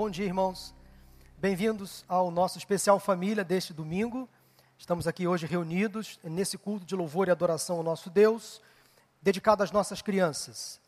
[0.00, 0.74] Bom dia, irmãos.
[1.36, 4.26] Bem-vindos ao nosso especial família deste domingo.
[4.78, 8.62] Estamos aqui hoje reunidos nesse culto de louvor e adoração ao nosso Deus,
[9.20, 10.80] dedicado às nossas crianças.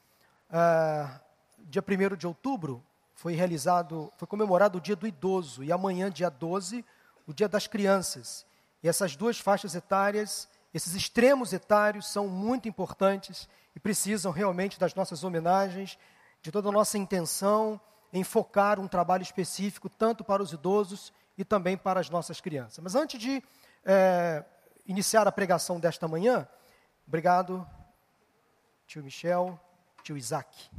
[0.50, 1.20] Ah,
[1.58, 6.30] dia 1 de outubro foi realizado, foi comemorado o dia do idoso, e amanhã, dia
[6.30, 6.82] 12,
[7.26, 8.46] o dia das crianças.
[8.82, 14.94] E essas duas faixas etárias, esses extremos etários são muito importantes e precisam realmente das
[14.94, 15.98] nossas homenagens,
[16.40, 17.78] de toda a nossa intenção
[18.12, 22.78] em focar um trabalho específico tanto para os idosos e também para as nossas crianças.
[22.82, 23.42] Mas antes de
[23.84, 24.44] é,
[24.86, 26.46] iniciar a pregação desta manhã,
[27.06, 27.66] obrigado,
[28.86, 29.58] tio Michel,
[30.02, 30.70] tio Isaac.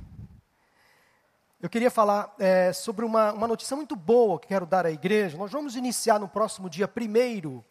[1.60, 5.38] Eu queria falar é, sobre uma, uma notícia muito boa que quero dar à igreja.
[5.38, 7.64] Nós vamos iniciar no próximo dia 1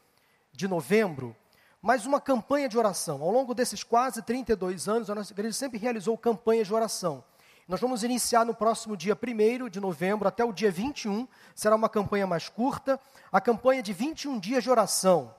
[0.53, 1.37] de novembro
[1.83, 3.21] mais uma campanha de oração.
[3.21, 7.25] Ao longo desses quase 32 anos, a nossa igreja sempre realizou campanhas de oração.
[7.69, 11.89] Nós vamos iniciar no próximo dia 1 de novembro até o dia 21, será uma
[11.89, 12.99] campanha mais curta,
[13.31, 15.33] a campanha de 21 dias de oração,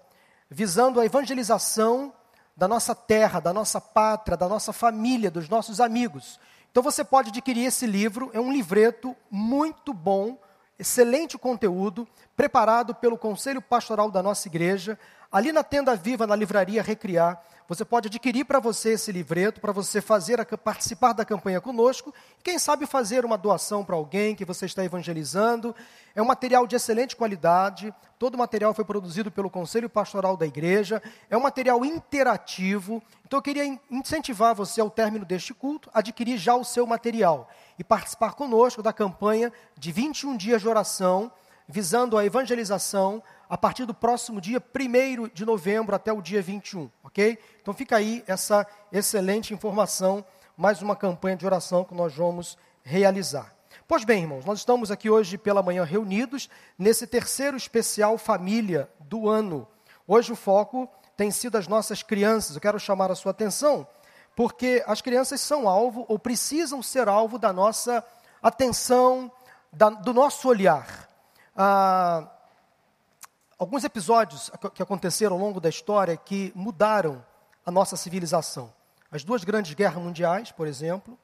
[0.50, 2.14] visando a evangelização
[2.56, 6.40] da nossa terra, da nossa pátria, da nossa família, dos nossos amigos.
[6.72, 10.38] Então você pode adquirir esse livro, é um livreto muito bom,
[10.80, 14.98] excelente conteúdo, preparado pelo Conselho Pastoral da nossa igreja,
[15.34, 19.72] ali na Tenda Viva, na Livraria Recriar, você pode adquirir para você esse livreto, para
[19.72, 24.36] você fazer a, participar da campanha conosco, e quem sabe fazer uma doação para alguém
[24.36, 25.76] que você está evangelizando.
[26.14, 30.46] É um material de excelente qualidade, todo o material foi produzido pelo Conselho Pastoral da
[30.46, 33.02] Igreja, é um material interativo.
[33.26, 37.50] Então eu queria incentivar você, ao término deste culto, a adquirir já o seu material
[37.80, 41.32] e participar conosco da campanha de 21 dias de oração,
[41.68, 46.90] visando a evangelização a partir do próximo dia 1 de novembro até o dia 21,
[47.04, 47.38] ok?
[47.62, 50.26] Então fica aí essa excelente informação,
[50.58, 53.54] mais uma campanha de oração que nós vamos realizar.
[53.88, 59.30] Pois bem, irmãos, nós estamos aqui hoje pela manhã reunidos nesse terceiro especial família do
[59.30, 59.68] ano.
[60.08, 62.56] Hoje o foco tem sido as nossas crianças.
[62.56, 63.88] Eu quero chamar a sua atenção
[64.36, 68.04] porque as crianças são alvo ou precisam ser alvo da nossa
[68.42, 69.32] atenção,
[69.72, 71.08] da, do nosso olhar.
[71.56, 72.32] Ah,
[73.58, 77.24] alguns episódios que aconteceram ao longo da história que mudaram
[77.66, 78.74] a nossa civilização.
[79.12, 81.18] As duas grandes guerras mundiais, por exemplo,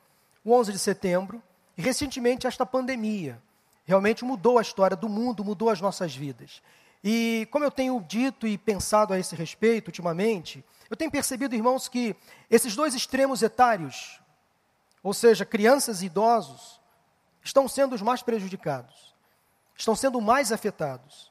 [0.44, 1.42] o 11 de setembro
[1.78, 3.42] e recentemente esta pandemia.
[3.86, 6.62] Realmente mudou a história do mundo, mudou as nossas vidas.
[7.04, 11.88] E como eu tenho dito e pensado a esse respeito ultimamente, eu tenho percebido, irmãos,
[11.88, 12.16] que
[12.50, 14.20] esses dois extremos etários,
[15.02, 16.80] ou seja, crianças e idosos,
[17.44, 19.16] estão sendo os mais prejudicados,
[19.76, 21.29] estão sendo mais afetados.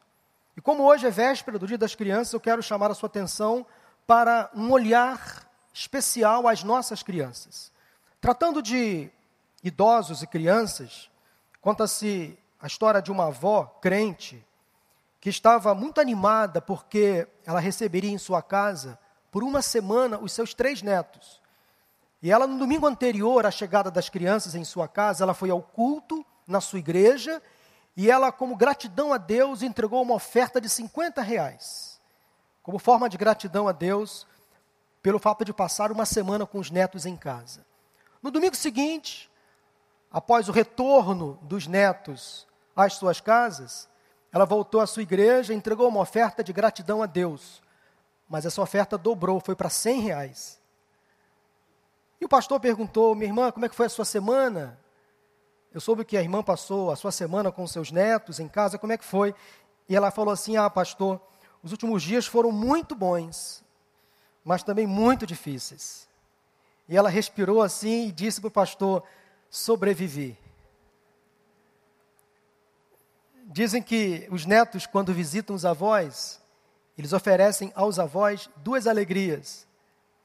[0.59, 3.65] E como hoje é véspera do Dia das Crianças, eu quero chamar a sua atenção
[4.05, 7.71] para um olhar especial às nossas crianças.
[8.21, 9.09] Tratando de
[9.63, 11.09] idosos e crianças,
[11.61, 14.45] conta-se a história de uma avó crente
[15.21, 18.99] que estava muito animada porque ela receberia em sua casa,
[19.31, 21.41] por uma semana, os seus três netos.
[22.21, 25.63] E ela, no domingo anterior à chegada das crianças em sua casa, ela foi ao
[25.63, 27.41] culto na sua igreja
[27.99, 32.01] e ela, como gratidão a Deus, entregou uma oferta de 50 reais.
[32.63, 34.25] Como forma de gratidão a Deus,
[35.03, 37.67] pelo fato de passar uma semana com os netos em casa.
[38.23, 39.29] No domingo seguinte,
[40.13, 43.89] após o retorno dos netos às suas casas,
[44.31, 47.61] ela voltou à sua igreja e entregou uma oferta de gratidão a Deus.
[48.29, 50.61] Mas essa oferta dobrou, foi para 100 reais.
[52.21, 54.79] E o pastor perguntou, minha irmã, como é que foi a sua semana?
[55.73, 58.93] Eu soube que a irmã passou a sua semana com seus netos em casa, como
[58.93, 59.35] é que foi?
[59.89, 61.21] E ela falou assim: Ah, pastor,
[61.63, 63.63] os últimos dias foram muito bons,
[64.45, 66.09] mas também muito difíceis.
[66.89, 69.03] E ela respirou assim e disse para o pastor:
[69.51, 70.39] Sobrevivi.
[73.45, 76.41] Dizem que os netos, quando visitam os avós,
[76.97, 79.67] eles oferecem aos avós duas alegrias.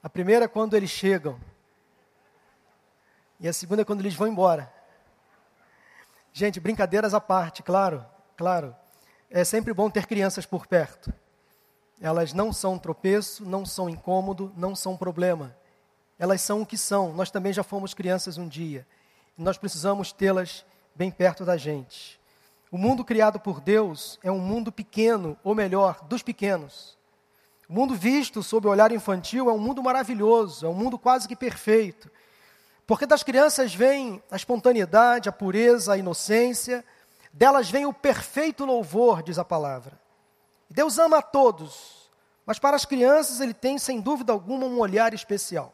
[0.02, 1.40] A primeira é quando eles chegam,
[3.40, 4.72] e a segunda é quando eles vão embora.
[6.36, 8.04] Gente, brincadeiras à parte, claro,
[8.36, 8.76] claro.
[9.30, 11.14] É sempre bom ter crianças por perto.
[12.02, 15.56] Elas não são tropeço, não são incômodo, não são problema.
[16.18, 17.14] Elas são o que são.
[17.14, 18.88] Nós também já fomos crianças um dia.
[19.38, 20.66] E nós precisamos tê-las
[20.96, 22.20] bem perto da gente.
[22.72, 26.98] O mundo criado por Deus é um mundo pequeno, ou melhor, dos pequenos.
[27.70, 31.28] O mundo visto sob o olhar infantil é um mundo maravilhoso, é um mundo quase
[31.28, 32.10] que perfeito.
[32.86, 36.84] Porque das crianças vem a espontaneidade, a pureza, a inocência,
[37.32, 40.00] delas vem o perfeito louvor, diz a palavra.
[40.70, 42.12] Deus ama a todos,
[42.46, 45.74] mas para as crianças ele tem, sem dúvida alguma, um olhar especial.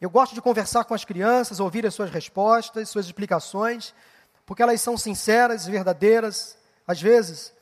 [0.00, 3.92] Eu gosto de conversar com as crianças, ouvir as suas respostas, suas explicações,
[4.46, 6.56] porque elas são sinceras e verdadeiras.
[6.86, 7.52] Às vezes,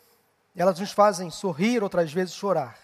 [0.55, 2.79] elas nos fazem sorrir, outras vezes chorar.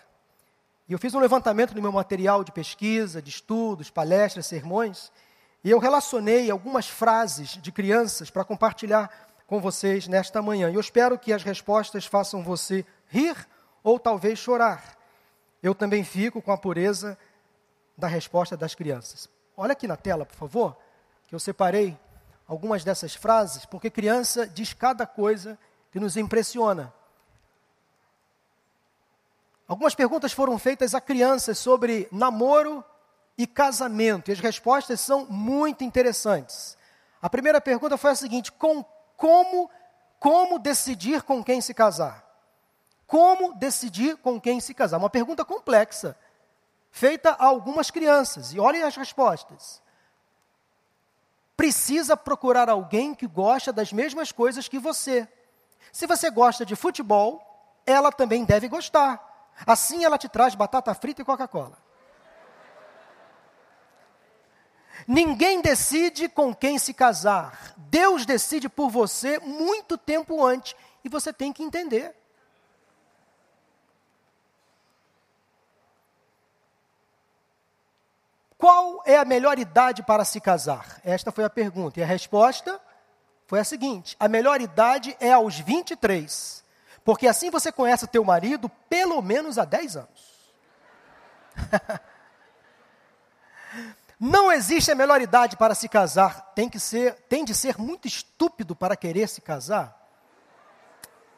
[0.88, 5.12] E eu fiz um levantamento no meu material de pesquisa, de estudos, palestras, sermões,
[5.64, 9.10] e eu relacionei algumas frases de crianças para compartilhar
[9.46, 10.70] com vocês nesta manhã.
[10.70, 13.36] E eu espero que as respostas façam você rir
[13.82, 14.96] ou talvez chorar.
[15.62, 17.16] Eu também fico com a pureza
[17.96, 19.28] da resposta das crianças.
[19.56, 20.76] Olha aqui na tela, por favor,
[21.28, 21.96] que eu separei
[22.48, 25.56] algumas dessas frases, porque criança diz cada coisa
[25.92, 26.92] que nos impressiona.
[29.68, 32.84] Algumas perguntas foram feitas a crianças sobre namoro
[33.36, 36.76] e casamento, e as respostas são muito interessantes.
[37.20, 38.84] A primeira pergunta foi a seguinte: com,
[39.16, 39.70] como,
[40.18, 42.24] como decidir com quem se casar?
[43.06, 44.98] Como decidir com quem se casar?
[44.98, 46.16] Uma pergunta complexa,
[46.90, 49.82] feita a algumas crianças, e olhem as respostas
[51.62, 55.28] precisa procurar alguém que gosta das mesmas coisas que você.
[55.92, 57.40] Se você gosta de futebol,
[57.86, 59.52] ela também deve gostar.
[59.64, 61.78] Assim ela te traz batata frita e Coca-Cola.
[65.06, 67.74] Ninguém decide com quem se casar.
[67.76, 70.74] Deus decide por você muito tempo antes.
[71.04, 72.14] E você tem que entender.
[78.56, 81.00] Qual é a melhor idade para se casar?
[81.04, 81.98] Esta foi a pergunta.
[81.98, 82.80] E a resposta
[83.46, 86.62] foi a seguinte: a melhor idade é aos 23.
[87.04, 90.32] Porque assim você conhece o teu marido pelo menos há 10 anos.
[94.24, 96.52] Não existe a melhor idade para se casar.
[96.54, 100.00] Tem que ser, tem de ser muito estúpido para querer se casar.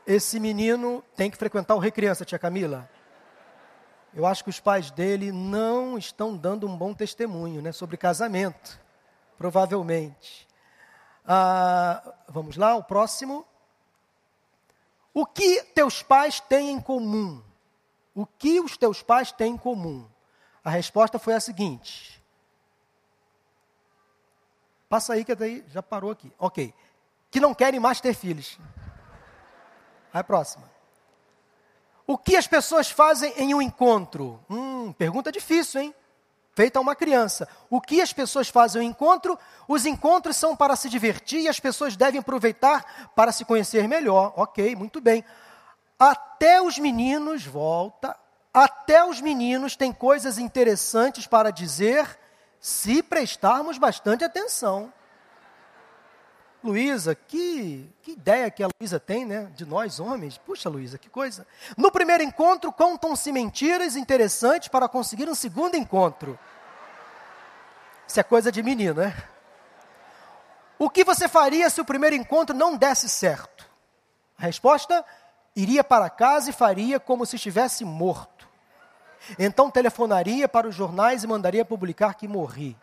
[0.07, 2.87] Esse menino tem que frequentar o Recriança, tia Camila.
[4.13, 8.79] Eu acho que os pais dele não estão dando um bom testemunho né, sobre casamento,
[9.39, 10.47] provavelmente.
[11.27, 13.47] Ah, vamos lá, o próximo.
[15.15, 17.43] O que teus pais têm em comum?
[18.15, 20.07] O que os teus pais têm em comum?
[20.63, 22.23] A resposta foi a seguinte.
[24.89, 26.33] Passa aí, que daí já parou aqui.
[26.39, 26.73] Ok.
[27.31, 28.59] Que não querem mais ter filhos.
[30.13, 30.71] Aí a próxima.
[32.07, 34.39] O que as pessoas fazem em um encontro?
[34.49, 35.95] Hum, pergunta difícil, hein?
[36.55, 37.49] Feita a uma criança.
[37.69, 39.37] O que as pessoas fazem em um encontro?
[39.67, 44.33] Os encontros são para se divertir e as pessoas devem aproveitar para se conhecer melhor.
[44.37, 45.25] Ok, muito bem.
[45.99, 48.17] Até os meninos, volta,
[48.53, 52.19] até os meninos têm coisas interessantes para dizer
[52.65, 54.91] se prestarmos bastante atenção.
[56.63, 59.53] Luísa, que, que ideia que a Luísa tem, né?
[59.55, 60.39] De nós homens.
[60.39, 61.47] Puxa, Luísa, que coisa.
[61.77, 66.39] No primeiro encontro, contam-se mentiras interessantes para conseguir um segundo encontro.
[68.09, 69.15] Isso é coisa de menino, né?
[70.79, 73.71] O que você faria se o primeiro encontro não desse certo?
[74.39, 75.05] A resposta:
[75.55, 78.34] iria para casa e faria como se estivesse morto.
[79.38, 82.76] Então telefonaria para os jornais e mandaria publicar que morri.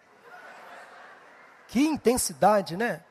[1.68, 3.02] Que intensidade, né?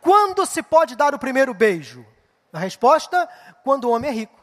[0.00, 2.06] Quando se pode dar o primeiro beijo?
[2.52, 3.28] A resposta:
[3.64, 4.40] quando o homem é rico.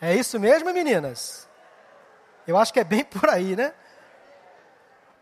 [0.00, 1.48] É isso mesmo, meninas?
[2.46, 3.72] Eu acho que é bem por aí, né?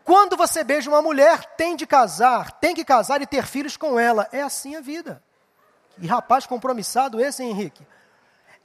[0.04, 4.00] Quando você beija uma mulher, tem de casar, tem que casar e ter filhos com
[4.00, 4.26] ela.
[4.32, 5.22] É assim a vida.
[5.98, 7.86] E rapaz compromissado esse, hein, Henrique?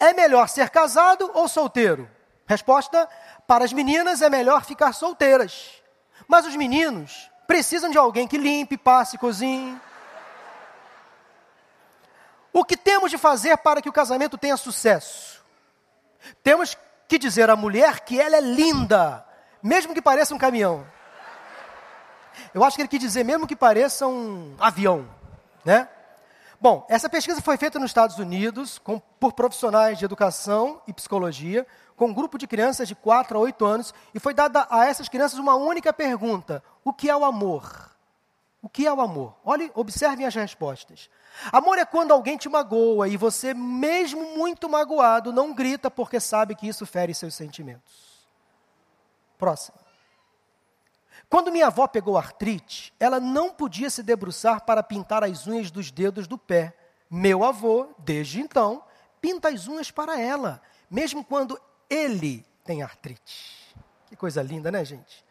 [0.03, 2.09] É melhor ser casado ou solteiro?
[2.45, 3.07] Resposta:
[3.47, 5.81] para as meninas é melhor ficar solteiras.
[6.27, 9.79] Mas os meninos precisam de alguém que limpe, passe, cozinhe.
[12.51, 15.41] O que temos de fazer para que o casamento tenha sucesso?
[16.43, 19.25] Temos que dizer à mulher que ela é linda,
[19.61, 20.85] mesmo que pareça um caminhão.
[22.53, 25.07] Eu acho que ele quis dizer mesmo que pareça um avião,
[25.63, 25.87] né?
[26.63, 31.67] Bom, essa pesquisa foi feita nos Estados Unidos com, por profissionais de educação e psicologia,
[31.97, 35.09] com um grupo de crianças de 4 a 8 anos, e foi dada a essas
[35.09, 37.91] crianças uma única pergunta: o que é o amor?
[38.61, 39.35] O que é o amor?
[39.43, 41.09] Olhe, observem as respostas.
[41.51, 46.55] Amor é quando alguém te magoa e você, mesmo muito magoado, não grita porque sabe
[46.55, 48.23] que isso fere seus sentimentos.
[49.37, 49.82] Próximo.
[51.29, 55.91] Quando minha avó pegou artrite, ela não podia se debruçar para pintar as unhas dos
[55.91, 56.75] dedos do pé.
[57.09, 58.83] Meu avô, desde então,
[59.19, 63.75] pinta as unhas para ela, mesmo quando ele tem artrite.
[64.07, 65.23] Que coisa linda, né, gente?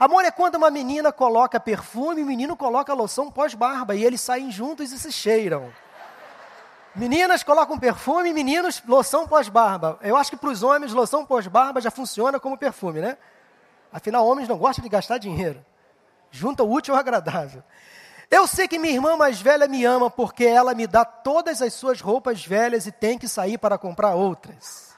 [0.00, 4.50] Amor é quando uma menina coloca perfume o menino coloca loção pós-barba e eles saem
[4.50, 5.72] juntos e se cheiram.
[6.94, 9.98] Meninas colocam perfume, meninos loção pós-barba.
[10.02, 13.18] Eu acho que para os homens loção pós-barba já funciona como perfume, né?
[13.96, 15.64] Afinal, homens não gostam de gastar dinheiro.
[16.30, 17.64] Junta o útil ao agradável.
[18.30, 21.72] Eu sei que minha irmã mais velha me ama porque ela me dá todas as
[21.72, 24.94] suas roupas velhas e tem que sair para comprar outras.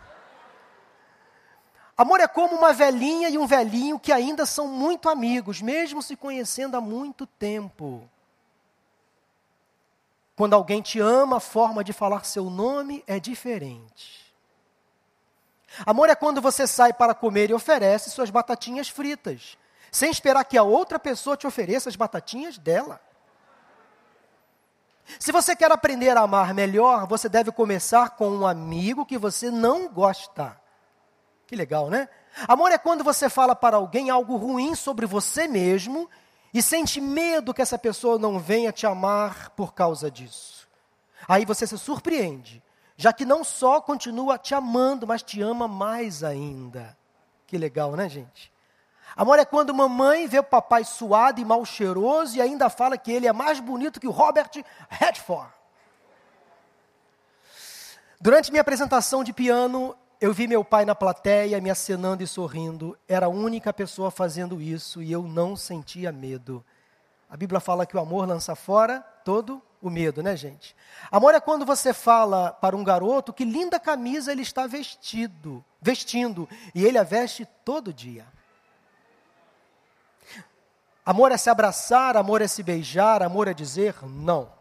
[1.96, 6.16] Amor é como uma velhinha e um velhinho que ainda são muito amigos, mesmo se
[6.16, 8.02] conhecendo há muito tempo.
[10.34, 14.27] Quando alguém te ama, a forma de falar seu nome é diferente.
[15.84, 19.58] Amor é quando você sai para comer e oferece suas batatinhas fritas,
[19.90, 23.00] sem esperar que a outra pessoa te ofereça as batatinhas dela.
[25.18, 29.50] Se você quer aprender a amar melhor, você deve começar com um amigo que você
[29.50, 30.60] não gosta.
[31.46, 32.08] Que legal, né?
[32.46, 36.08] Amor é quando você fala para alguém algo ruim sobre você mesmo
[36.52, 40.68] e sente medo que essa pessoa não venha te amar por causa disso.
[41.26, 42.62] Aí você se surpreende,
[43.00, 46.98] já que não só continua te amando, mas te ama mais ainda.
[47.46, 48.52] Que legal, né, gente?
[49.16, 53.12] Amor é quando mamãe vê o papai suado e mal cheiroso e ainda fala que
[53.12, 54.50] ele é mais bonito que o Robert
[54.88, 55.48] Redford.
[58.20, 62.98] Durante minha apresentação de piano, eu vi meu pai na plateia me acenando e sorrindo.
[63.06, 66.64] Era a única pessoa fazendo isso e eu não sentia medo.
[67.30, 70.74] A Bíblia fala que o amor lança fora todo o medo, né, gente?
[71.10, 76.48] Amor é quando você fala para um garoto que linda camisa ele está vestido, vestindo,
[76.74, 78.26] e ele a veste todo dia.
[81.04, 84.52] Amor é se abraçar, amor é se beijar, amor é dizer não.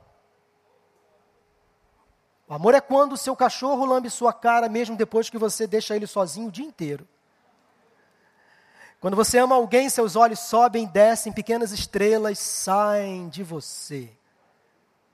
[2.48, 5.96] O amor é quando o seu cachorro lambe sua cara mesmo depois que você deixa
[5.96, 7.06] ele sozinho o dia inteiro.
[9.02, 14.17] Quando você ama alguém, seus olhos sobem, descem, pequenas estrelas saem de você.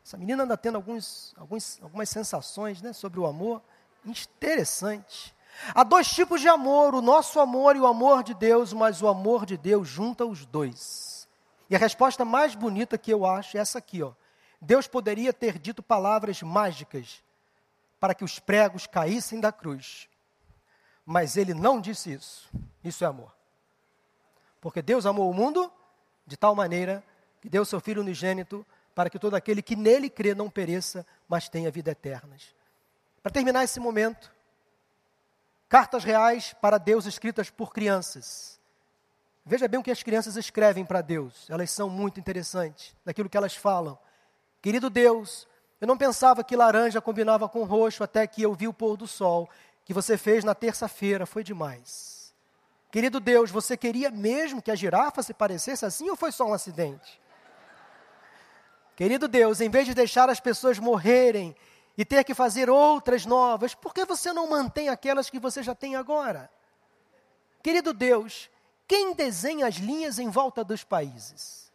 [0.05, 3.61] Essa menina anda tendo alguns, alguns, algumas sensações né, sobre o amor.
[4.05, 5.33] Interessante.
[5.73, 9.07] Há dois tipos de amor: o nosso amor e o amor de Deus, mas o
[9.07, 11.27] amor de Deus junta os dois.
[11.69, 14.11] E a resposta mais bonita que eu acho é essa aqui, ó.
[14.59, 17.23] Deus poderia ter dito palavras mágicas
[17.99, 20.09] para que os pregos caíssem da cruz.
[21.05, 22.49] Mas ele não disse isso.
[22.83, 23.33] Isso é amor.
[24.61, 25.71] Porque Deus amou o mundo
[26.25, 27.03] de tal maneira
[27.41, 31.49] que deu seu Filho unigênito para que todo aquele que nele crê não pereça, mas
[31.49, 32.35] tenha vida eterna.
[33.21, 34.31] Para terminar esse momento,
[35.67, 38.59] cartas reais para Deus escritas por crianças.
[39.45, 41.49] Veja bem o que as crianças escrevem para Deus.
[41.49, 43.97] Elas são muito interessantes naquilo que elas falam.
[44.61, 45.47] Querido Deus,
[45.81, 49.07] eu não pensava que laranja combinava com roxo até que eu vi o pôr do
[49.07, 49.49] sol
[49.83, 52.33] que você fez na terça-feira, foi demais.
[52.89, 56.53] Querido Deus, você queria mesmo que a girafa se parecesse assim ou foi só um
[56.53, 57.19] acidente?
[58.95, 61.55] Querido Deus, em vez de deixar as pessoas morrerem
[61.97, 65.73] e ter que fazer outras novas, por que você não mantém aquelas que você já
[65.73, 66.49] tem agora?
[67.61, 68.49] Querido Deus,
[68.87, 71.71] quem desenha as linhas em volta dos países?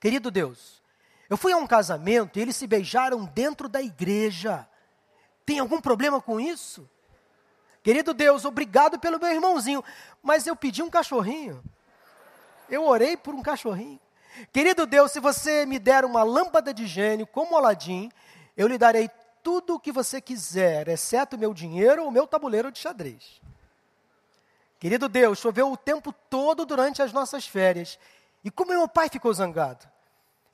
[0.00, 0.80] Querido Deus,
[1.28, 4.68] eu fui a um casamento e eles se beijaram dentro da igreja.
[5.44, 6.88] Tem algum problema com isso?
[7.82, 9.82] Querido Deus, obrigado pelo meu irmãozinho,
[10.22, 11.62] mas eu pedi um cachorrinho.
[12.68, 14.00] Eu orei por um cachorrinho.
[14.52, 18.10] Querido Deus, se você me der uma lâmpada de gênio como Aladim,
[18.56, 19.10] eu lhe darei
[19.42, 23.40] tudo o que você quiser, exceto meu dinheiro ou meu tabuleiro de xadrez.
[24.78, 27.98] Querido Deus, choveu o tempo todo durante as nossas férias.
[28.44, 29.86] E como meu pai ficou zangado?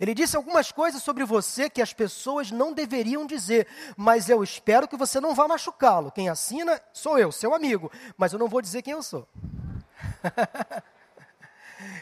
[0.01, 4.89] Ele disse algumas coisas sobre você que as pessoas não deveriam dizer, mas eu espero
[4.89, 6.11] que você não vá machucá-lo.
[6.11, 9.29] Quem assina sou eu, seu amigo, mas eu não vou dizer quem eu sou.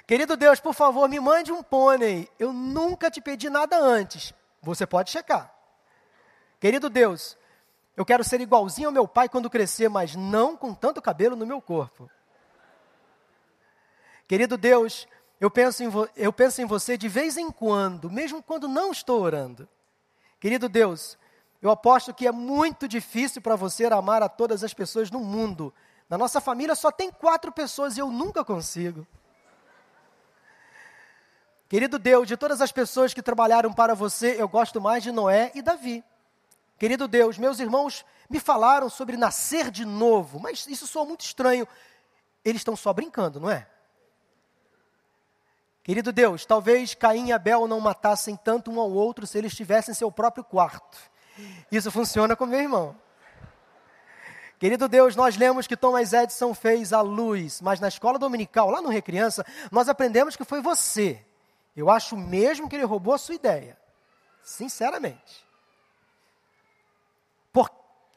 [0.06, 2.28] Querido Deus, por favor, me mande um pônei.
[2.38, 4.32] Eu nunca te pedi nada antes.
[4.62, 5.52] Você pode checar.
[6.60, 7.36] Querido Deus,
[7.96, 11.46] eu quero ser igualzinho ao meu pai quando crescer, mas não com tanto cabelo no
[11.46, 12.10] meu corpo.
[14.28, 15.06] Querido Deus,
[15.40, 19.20] eu penso, em eu penso em você de vez em quando, mesmo quando não estou
[19.20, 19.68] orando.
[20.38, 21.18] Querido Deus,
[21.60, 25.72] eu aposto que é muito difícil para você amar a todas as pessoas no mundo.
[26.08, 29.06] Na nossa família só tem quatro pessoas e eu nunca consigo.
[31.72, 35.50] Querido Deus, de todas as pessoas que trabalharam para você, eu gosto mais de Noé
[35.54, 36.04] e Davi.
[36.78, 41.66] Querido Deus, meus irmãos me falaram sobre nascer de novo, mas isso soa muito estranho.
[42.44, 43.66] Eles estão só brincando, não é?
[45.82, 49.94] Querido Deus, talvez Caim e Abel não matassem tanto um ao outro se eles tivessem
[49.94, 50.98] seu próprio quarto.
[51.70, 52.94] Isso funciona com meu irmão.
[54.58, 58.82] Querido Deus, nós lemos que Thomas Edison fez a luz, mas na escola dominical, lá
[58.82, 61.24] no Recriança, nós aprendemos que foi você.
[61.74, 63.78] Eu acho mesmo que ele roubou a sua ideia.
[64.42, 65.44] Sinceramente.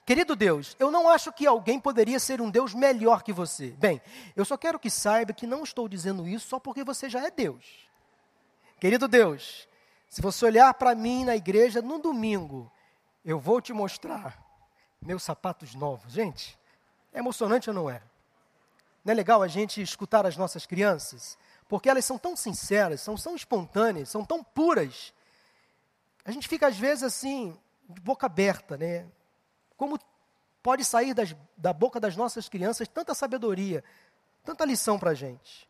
[0.05, 3.71] Querido Deus, eu não acho que alguém poderia ser um Deus melhor que você.
[3.71, 3.99] Bem,
[4.35, 7.31] eu só quero que saiba que não estou dizendo isso só porque você já é
[7.31, 7.89] Deus.
[8.79, 9.67] Querido Deus,
[10.07, 12.71] se você olhar para mim na igreja no domingo,
[13.23, 14.37] eu vou te mostrar
[15.01, 16.13] meus sapatos novos.
[16.13, 16.55] Gente,
[17.11, 17.99] é emocionante ou não é?
[19.03, 21.35] Não é legal a gente escutar as nossas crianças?
[21.67, 25.13] Porque elas são tão sinceras, são tão espontâneas, são tão puras.
[26.23, 27.57] A gente fica às vezes assim,
[27.89, 29.07] de boca aberta, né?
[29.75, 29.99] Como
[30.61, 33.83] pode sair das, da boca das nossas crianças tanta sabedoria,
[34.43, 35.69] tanta lição para a gente.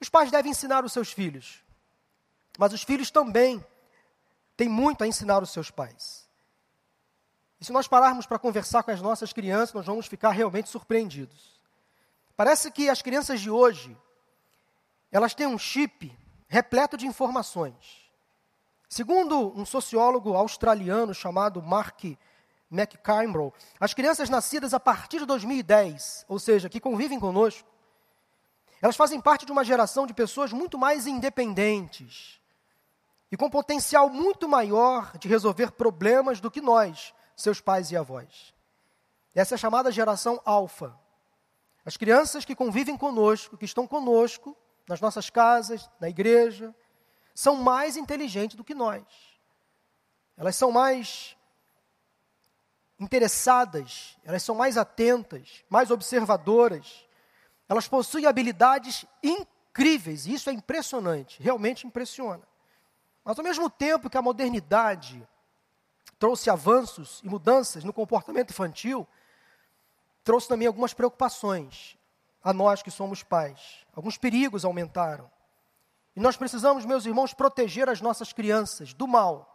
[0.00, 1.62] Os pais devem ensinar os seus filhos,
[2.56, 3.64] mas os filhos também
[4.56, 6.28] têm muito a ensinar os seus pais.
[7.60, 11.60] E se nós pararmos para conversar com as nossas crianças, nós vamos ficar realmente surpreendidos.
[12.36, 13.96] Parece que as crianças de hoje,
[15.10, 16.16] elas têm um chip
[16.48, 18.08] repleto de informações.
[18.88, 22.04] Segundo um sociólogo australiano chamado Mark
[22.70, 27.68] McCampbell, as crianças nascidas a partir de 2010, ou seja, que convivem conosco,
[28.80, 32.40] elas fazem parte de uma geração de pessoas muito mais independentes
[33.30, 38.54] e com potencial muito maior de resolver problemas do que nós, seus pais e avós.
[39.34, 40.98] Essa é a chamada geração alfa.
[41.84, 44.56] As crianças que convivem conosco, que estão conosco,
[44.88, 46.74] nas nossas casas, na igreja,
[47.34, 49.04] são mais inteligentes do que nós.
[50.36, 51.36] Elas são mais
[52.98, 57.06] interessadas, elas são mais atentas, mais observadoras.
[57.68, 62.42] Elas possuem habilidades incríveis, e isso é impressionante, realmente impressiona.
[63.22, 65.26] Mas ao mesmo tempo que a modernidade
[66.18, 69.06] trouxe avanços e mudanças no comportamento infantil,
[70.24, 71.97] trouxe também algumas preocupações
[72.42, 73.86] a nós que somos pais.
[73.94, 75.30] Alguns perigos aumentaram.
[76.14, 79.54] E nós precisamos, meus irmãos, proteger as nossas crianças do mal.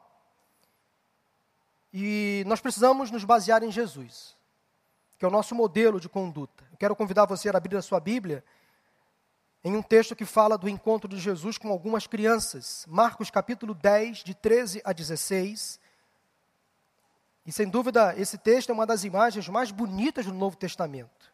[1.92, 4.36] E nós precisamos nos basear em Jesus,
[5.18, 6.64] que é o nosso modelo de conduta.
[6.72, 8.44] Eu quero convidar você a abrir a sua Bíblia
[9.64, 12.86] em um texto que fala do encontro de Jesus com algumas crianças.
[12.88, 15.80] Marcos capítulo 10, de 13 a 16.
[17.46, 21.33] E sem dúvida, esse texto é uma das imagens mais bonitas do Novo Testamento.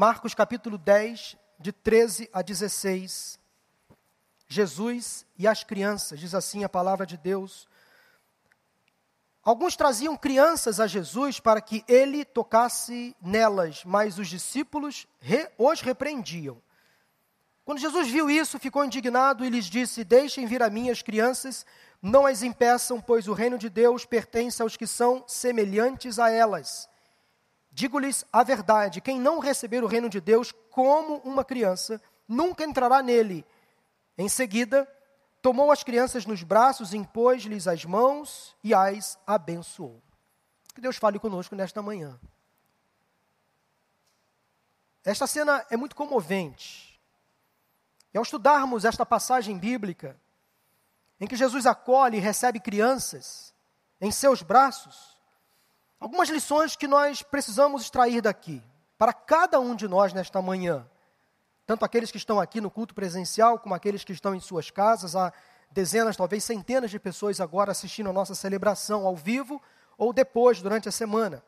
[0.00, 3.36] Marcos capítulo 10, de 13 a 16.
[4.46, 7.66] Jesus e as crianças, diz assim a palavra de Deus.
[9.42, 15.80] Alguns traziam crianças a Jesus para que ele tocasse nelas, mas os discípulos re, os
[15.80, 16.62] repreendiam.
[17.64, 21.66] Quando Jesus viu isso, ficou indignado e lhes disse: Deixem vir a mim as crianças,
[22.00, 26.88] não as impeçam, pois o reino de Deus pertence aos que são semelhantes a elas.
[27.78, 33.00] Digo-lhes a verdade: quem não receber o reino de Deus como uma criança, nunca entrará
[33.04, 33.46] nele.
[34.16, 34.84] Em seguida,
[35.40, 40.02] tomou as crianças nos braços, impôs-lhes as mãos e as abençoou.
[40.74, 42.18] Que Deus fale conosco nesta manhã.
[45.04, 47.00] Esta cena é muito comovente.
[48.12, 50.20] E ao estudarmos esta passagem bíblica,
[51.20, 53.54] em que Jesus acolhe e recebe crianças
[54.00, 55.17] em seus braços,
[55.98, 58.62] algumas lições que nós precisamos extrair daqui,
[58.96, 60.88] para cada um de nós nesta manhã
[61.68, 65.14] tanto aqueles que estão aqui no culto presencial, como aqueles que estão em suas casas.
[65.14, 65.30] Há
[65.70, 69.60] dezenas, talvez centenas de pessoas agora assistindo a nossa celebração ao vivo
[69.98, 71.44] ou depois, durante a semana.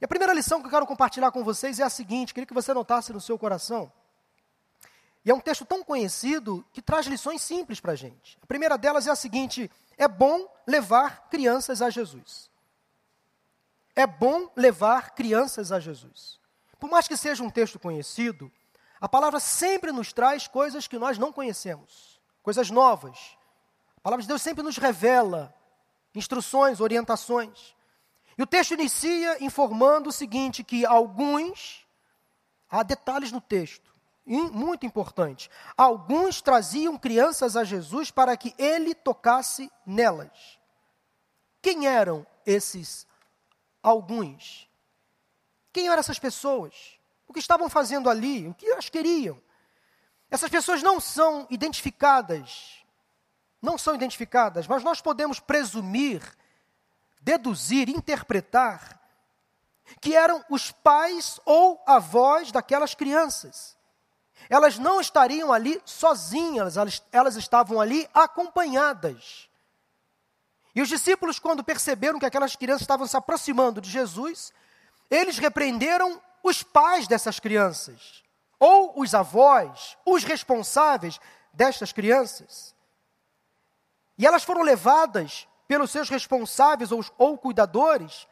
[0.00, 2.54] E a primeira lição que eu quero compartilhar com vocês é a seguinte: queria que
[2.54, 3.90] você notasse no seu coração.
[5.24, 8.38] E é um texto tão conhecido que traz lições simples para a gente.
[8.40, 12.48] A primeira delas é a seguinte: é bom levar crianças a Jesus.
[13.96, 16.38] É bom levar crianças a Jesus.
[16.78, 18.52] Por mais que seja um texto conhecido,
[19.00, 23.36] a palavra sempre nos traz coisas que nós não conhecemos, coisas novas.
[23.96, 25.54] A palavra de Deus sempre nos revela
[26.14, 27.74] instruções, orientações.
[28.36, 31.86] E o texto inicia informando o seguinte: que alguns,
[32.70, 33.94] há detalhes no texto,
[34.26, 35.50] muito importante.
[35.76, 40.58] Alguns traziam crianças a Jesus para que ele tocasse nelas.
[41.62, 43.06] Quem eram esses
[43.88, 44.68] alguns?
[45.72, 46.96] Quem eram essas pessoas?
[47.26, 49.40] o que estavam fazendo ali, o que elas queriam.
[50.30, 52.84] Essas pessoas não são identificadas,
[53.60, 56.22] não são identificadas, mas nós podemos presumir,
[57.20, 59.00] deduzir, interpretar
[60.00, 63.76] que eram os pais ou avós daquelas crianças.
[64.48, 69.48] Elas não estariam ali sozinhas, elas, elas estavam ali acompanhadas.
[70.76, 74.52] E os discípulos, quando perceberam que aquelas crianças estavam se aproximando de Jesus,
[75.10, 78.22] eles repreenderam os pais dessas crianças,
[78.60, 81.18] ou os avós, os responsáveis
[81.50, 82.74] destas crianças.
[84.18, 88.28] E elas foram levadas pelos seus responsáveis ou, ou cuidadores,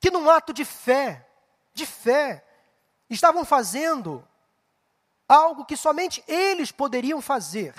[0.00, 1.28] que num ato de fé,
[1.74, 2.42] de fé,
[3.10, 4.26] estavam fazendo
[5.28, 7.74] algo que somente eles poderiam fazer.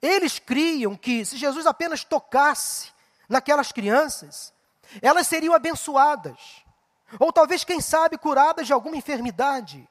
[0.00, 2.92] Eles criam que se Jesus apenas tocasse
[3.28, 4.52] naquelas crianças,
[5.02, 6.64] elas seriam abençoadas,
[7.18, 9.88] ou talvez, quem sabe, curadas de alguma enfermidade.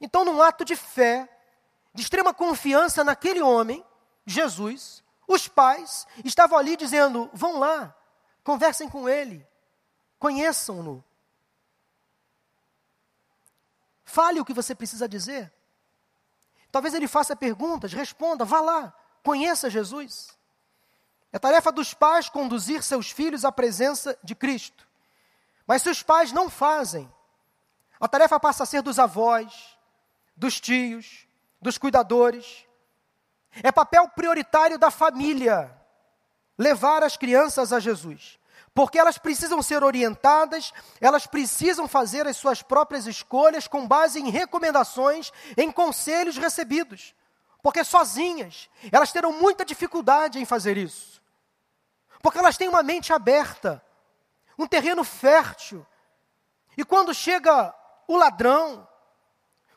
[0.00, 1.28] Então, num ato de fé,
[1.94, 3.84] de extrema confiança naquele homem,
[4.24, 7.94] Jesus, os pais estavam ali dizendo: vão lá,
[8.44, 9.46] conversem com ele,
[10.18, 11.02] conheçam-no.
[14.04, 15.52] Fale o que você precisa dizer.
[16.72, 20.28] Talvez ele faça perguntas, responda, vá lá, conheça Jesus.
[21.32, 24.86] É tarefa dos pais conduzir seus filhos à presença de Cristo.
[25.66, 27.10] Mas se os pais não fazem,
[28.00, 29.76] a tarefa passa a ser dos avós,
[30.36, 31.26] dos tios,
[31.60, 32.66] dos cuidadores.
[33.62, 35.76] É papel prioritário da família
[36.58, 38.38] levar as crianças a Jesus.
[38.74, 44.30] Porque elas precisam ser orientadas, elas precisam fazer as suas próprias escolhas com base em
[44.30, 47.14] recomendações, em conselhos recebidos.
[47.62, 51.20] Porque sozinhas, elas terão muita dificuldade em fazer isso.
[52.22, 53.84] Porque elas têm uma mente aberta,
[54.58, 55.86] um terreno fértil.
[56.76, 57.74] E quando chega
[58.06, 58.86] o ladrão,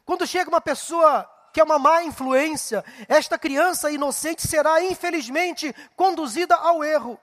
[0.06, 6.56] quando chega uma pessoa que é uma má influência, esta criança inocente será, infelizmente, conduzida
[6.56, 7.20] ao erro.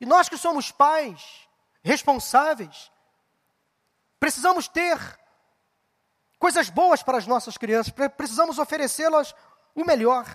[0.00, 1.48] E nós que somos pais
[1.82, 2.90] responsáveis,
[4.20, 4.98] precisamos ter
[6.42, 9.32] coisas boas para as nossas crianças, precisamos oferecê-las
[9.76, 10.26] o melhor.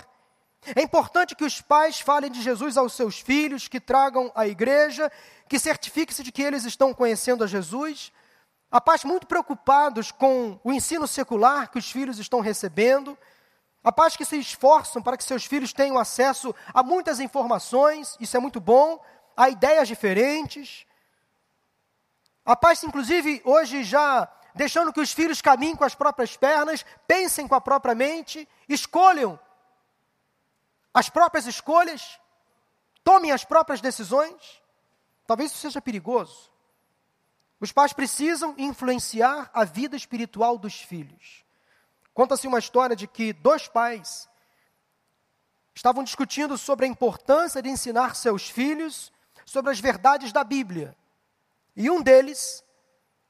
[0.74, 5.12] É importante que os pais falem de Jesus aos seus filhos, que tragam à igreja,
[5.50, 8.14] que certifique-se de que eles estão conhecendo a Jesus,
[8.70, 13.18] Há pais muito preocupados com o ensino secular que os filhos estão recebendo.
[13.82, 18.36] Há pais que se esforçam para que seus filhos tenham acesso a muitas informações, isso
[18.36, 19.02] é muito bom,
[19.38, 20.86] a ideias diferentes.
[22.46, 27.48] Há pais, inclusive, hoje já deixando que os filhos caminhem com as próprias pernas, pensem
[27.48, 29.40] com a própria mente, escolham
[30.94, 32.20] as próprias escolhas,
[33.04, 34.62] tomem as próprias decisões.
[35.26, 36.52] Talvez isso seja perigoso.
[37.60, 41.44] Os pais precisam influenciar a vida espiritual dos filhos.
[42.14, 44.28] Conta-se uma história de que dois pais
[45.74, 49.12] estavam discutindo sobre a importância de ensinar seus filhos
[49.46, 50.96] sobre as verdades da Bíblia.
[51.76, 52.64] E um deles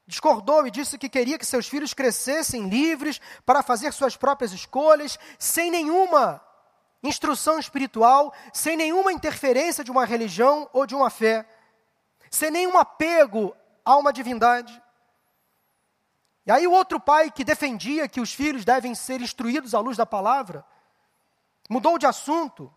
[0.08, 5.18] discordou e disse que queria que seus filhos crescessem livres para fazer suas próprias escolhas,
[5.38, 6.42] sem nenhuma
[7.02, 11.46] instrução espiritual, sem nenhuma interferência de uma religião ou de uma fé,
[12.30, 14.82] sem nenhum apego há uma divindade.
[16.46, 19.98] E aí o outro pai que defendia que os filhos devem ser instruídos à luz
[19.98, 20.64] da palavra,
[21.68, 22.74] mudou de assunto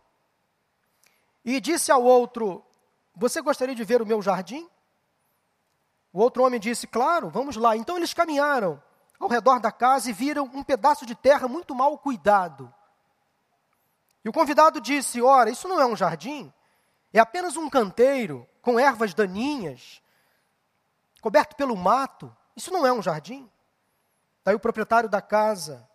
[1.45, 2.61] e disse ao outro:
[3.15, 4.69] Você gostaria de ver o meu jardim?
[6.13, 7.75] O outro homem disse: Claro, vamos lá.
[7.75, 8.81] Então eles caminharam
[9.19, 12.73] ao redor da casa e viram um pedaço de terra muito mal cuidado.
[14.23, 16.51] E o convidado disse: Ora, isso não é um jardim,
[17.13, 20.01] é apenas um canteiro com ervas daninhas
[21.21, 22.35] coberto pelo mato.
[22.55, 23.49] Isso não é um jardim.
[24.43, 25.87] Daí o proprietário da casa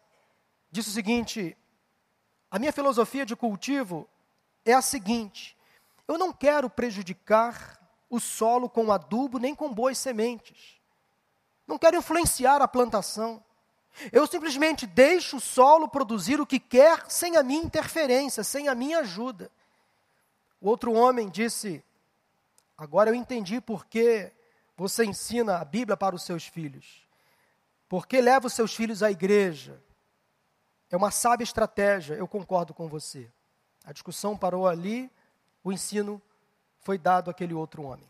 [0.70, 1.56] disse o seguinte:
[2.50, 4.08] a minha filosofia de cultivo
[4.64, 5.56] é a seguinte:
[6.08, 10.80] eu não quero prejudicar o solo com adubo nem com boas sementes.
[11.66, 13.42] Não quero influenciar a plantação.
[14.12, 18.74] Eu simplesmente deixo o solo produzir o que quer sem a minha interferência, sem a
[18.74, 19.50] minha ajuda.
[20.60, 21.82] O outro homem disse:
[22.76, 24.30] Agora eu entendi por que
[24.76, 27.06] você ensina a Bíblia para os seus filhos?
[27.88, 29.82] Por que leva os seus filhos à igreja?
[30.90, 33.30] É uma sábia estratégia, eu concordo com você.
[33.84, 35.10] A discussão parou ali,
[35.64, 36.20] o ensino
[36.86, 38.06] foi dado àquele outro homem.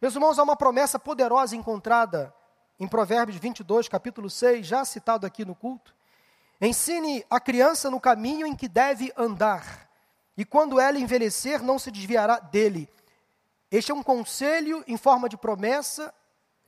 [0.00, 2.32] Meus irmãos, há uma promessa poderosa encontrada
[2.78, 5.92] em Provérbios 22, capítulo 6, já citado aqui no culto.
[6.60, 9.90] Ensine a criança no caminho em que deve andar,
[10.36, 12.88] e quando ela envelhecer, não se desviará dele.
[13.72, 16.14] Este é um conselho em forma de promessa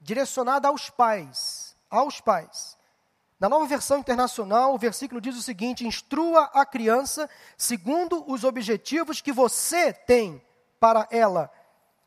[0.00, 2.76] direcionada aos pais, aos pais.
[3.38, 9.20] Na nova versão internacional, o versículo diz o seguinte: instrua a criança segundo os objetivos
[9.20, 10.42] que você tem
[10.80, 11.50] para ela,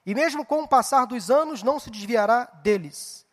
[0.06, 3.26] e mesmo com o passar dos anos não se desviará deles.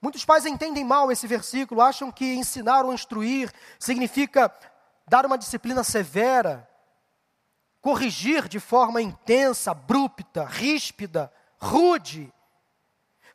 [0.00, 4.52] Muitos pais entendem mal esse versículo, acham que ensinar ou instruir significa
[5.08, 6.68] dar uma disciplina severa,
[7.80, 12.32] corrigir de forma intensa, abrupta, ríspida, rude,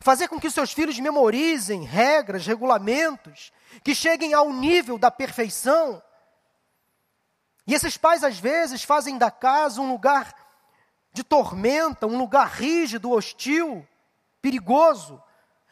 [0.00, 6.02] fazer com que seus filhos memorizem regras, regulamentos, que cheguem ao nível da perfeição.
[7.66, 10.34] E esses pais, às vezes, fazem da casa um lugar
[11.14, 13.86] de tormenta, um lugar rígido, hostil,
[14.42, 15.22] perigoso.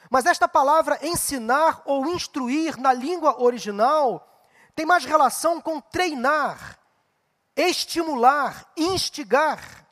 [0.08, 4.26] Mas esta palavra ensinar ou instruir na língua original
[4.74, 6.78] tem mais relação com treinar
[7.56, 9.86] estimular, instigar.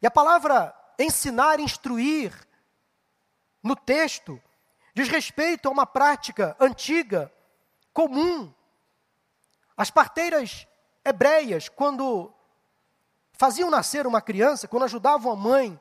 [0.00, 2.32] E a palavra ensinar, instruir,
[3.62, 4.40] no texto,
[4.94, 7.32] diz respeito a uma prática antiga,
[7.92, 8.52] comum.
[9.76, 10.66] As parteiras
[11.04, 12.32] hebreias, quando
[13.32, 15.80] faziam nascer uma criança, quando ajudavam a mãe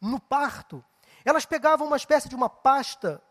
[0.00, 0.84] no parto,
[1.24, 3.22] elas pegavam uma espécie de uma pasta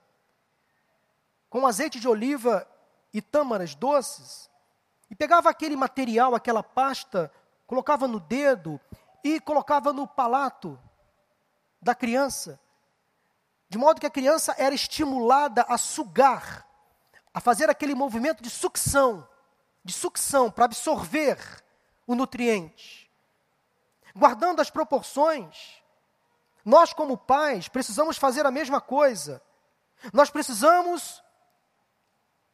[1.49, 2.67] com azeite de oliva
[3.11, 4.49] e tâmaras doces,
[5.09, 7.31] e pegava aquele material, aquela pasta,
[7.65, 8.79] colocava no dedo
[9.23, 10.79] e colocava no palato
[11.81, 12.59] da criança,
[13.67, 16.65] de modo que a criança era estimulada a sugar,
[17.33, 19.27] a fazer aquele movimento de sucção,
[19.83, 21.39] de sucção para absorver
[22.05, 23.08] o nutriente.
[24.15, 25.81] Guardando as proporções,
[26.65, 29.41] nós como pais precisamos fazer a mesma coisa.
[30.13, 31.23] Nós precisamos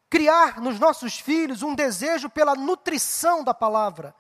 [0.09, 4.15] criar nos nossos filhos um desejo pela nutrição da palavra.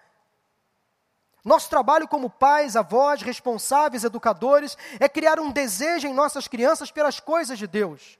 [1.43, 7.19] Nosso trabalho como pais, avós, responsáveis, educadores, é criar um desejo em nossas crianças pelas
[7.19, 8.17] coisas de Deus,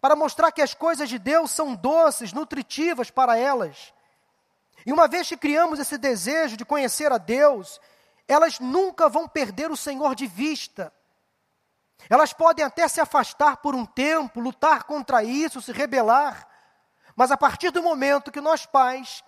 [0.00, 3.92] para mostrar que as coisas de Deus são doces, nutritivas para elas.
[4.86, 7.78] E uma vez que criamos esse desejo de conhecer a Deus,
[8.28, 10.92] elas nunca vão perder o Senhor de vista.
[12.08, 16.46] Elas podem até se afastar por um tempo, lutar contra isso, se rebelar,
[17.16, 19.24] mas a partir do momento que nós pais,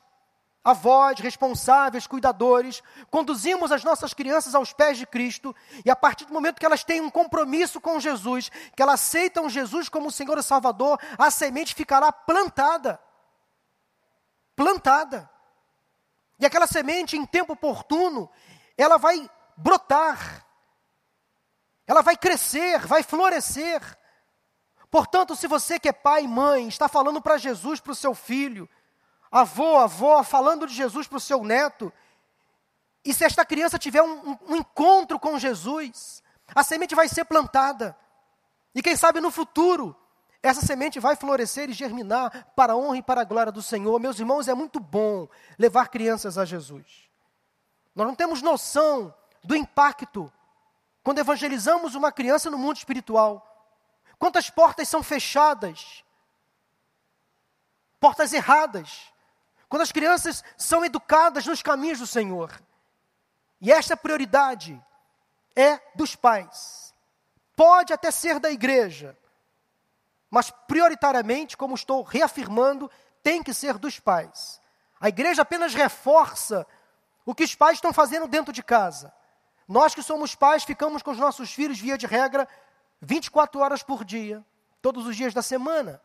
[0.62, 6.32] avós, responsáveis, cuidadores, conduzimos as nossas crianças aos pés de Cristo, e a partir do
[6.32, 10.42] momento que elas têm um compromisso com Jesus, que elas aceitam Jesus como Senhor e
[10.42, 13.00] Salvador, a semente ficará plantada.
[14.54, 15.28] Plantada.
[16.38, 18.30] E aquela semente, em tempo oportuno,
[18.80, 20.46] ela vai brotar,
[21.86, 23.80] ela vai crescer, vai florescer.
[24.90, 28.14] Portanto, se você que é pai e mãe está falando para Jesus, para o seu
[28.14, 28.68] filho,
[29.30, 31.92] avô, avó, falando de Jesus para o seu neto,
[33.04, 36.22] e se esta criança tiver um, um, um, encontro com Jesus,
[36.54, 37.96] a semente vai ser plantada.
[38.74, 39.96] E quem sabe no futuro,
[40.42, 43.98] essa semente vai florescer e germinar para a honra e para a glória do Senhor.
[43.98, 47.09] Meus irmãos, é muito bom levar crianças a Jesus.
[47.94, 50.32] Nós não temos noção do impacto
[51.02, 53.46] quando evangelizamos uma criança no mundo espiritual.
[54.18, 56.04] Quantas portas são fechadas?
[57.98, 59.12] Portas erradas.
[59.68, 62.60] Quando as crianças são educadas nos caminhos do Senhor.
[63.60, 64.80] E esta prioridade
[65.54, 66.94] é dos pais.
[67.54, 69.16] Pode até ser da igreja,
[70.30, 72.90] mas prioritariamente, como estou reafirmando,
[73.22, 74.60] tem que ser dos pais.
[74.98, 76.66] A igreja apenas reforça
[77.30, 79.12] o que os pais estão fazendo dentro de casa.
[79.68, 82.48] Nós que somos pais ficamos com os nossos filhos, via de regra,
[83.00, 84.44] 24 horas por dia,
[84.82, 86.02] todos os dias da semana.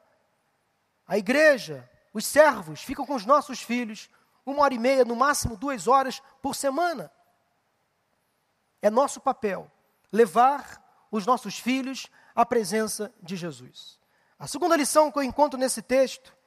[1.07, 4.07] A igreja, os servos, ficam com os nossos filhos
[4.45, 7.11] uma hora e meia, no máximo duas horas por semana.
[8.79, 9.71] É nosso papel
[10.11, 13.99] levar os nossos filhos à presença de Jesus.
[14.38, 16.38] A segunda lição que eu encontro nesse texto: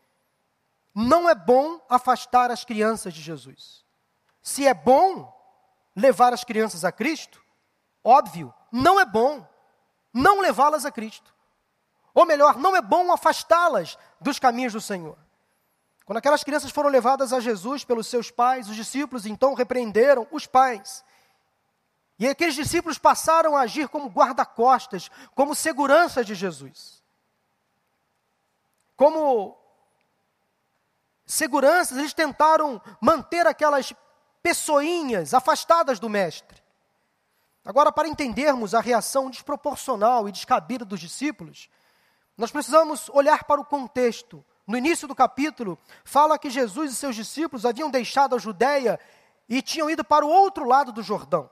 [0.94, 3.87] não é bom afastar as crianças de Jesus.
[4.48, 5.30] Se é bom
[5.94, 7.38] levar as crianças a Cristo,
[8.02, 9.46] óbvio, não é bom
[10.10, 11.34] não levá-las a Cristo.
[12.14, 15.18] Ou melhor, não é bom afastá-las dos caminhos do Senhor.
[16.06, 20.46] Quando aquelas crianças foram levadas a Jesus pelos seus pais, os discípulos então repreenderam os
[20.46, 21.04] pais.
[22.18, 27.02] E aqueles discípulos passaram a agir como guarda-costas, como segurança de Jesus.
[28.96, 29.56] Como
[31.26, 33.92] seguranças, eles tentaram manter aquelas
[34.42, 36.62] pessoinhas afastadas do Mestre.
[37.64, 41.68] Agora, para entendermos a reação desproporcional e descabida dos discípulos,
[42.36, 44.44] nós precisamos olhar para o contexto.
[44.66, 48.98] No início do capítulo, fala que Jesus e seus discípulos haviam deixado a Judéia
[49.48, 51.50] e tinham ido para o outro lado do Jordão.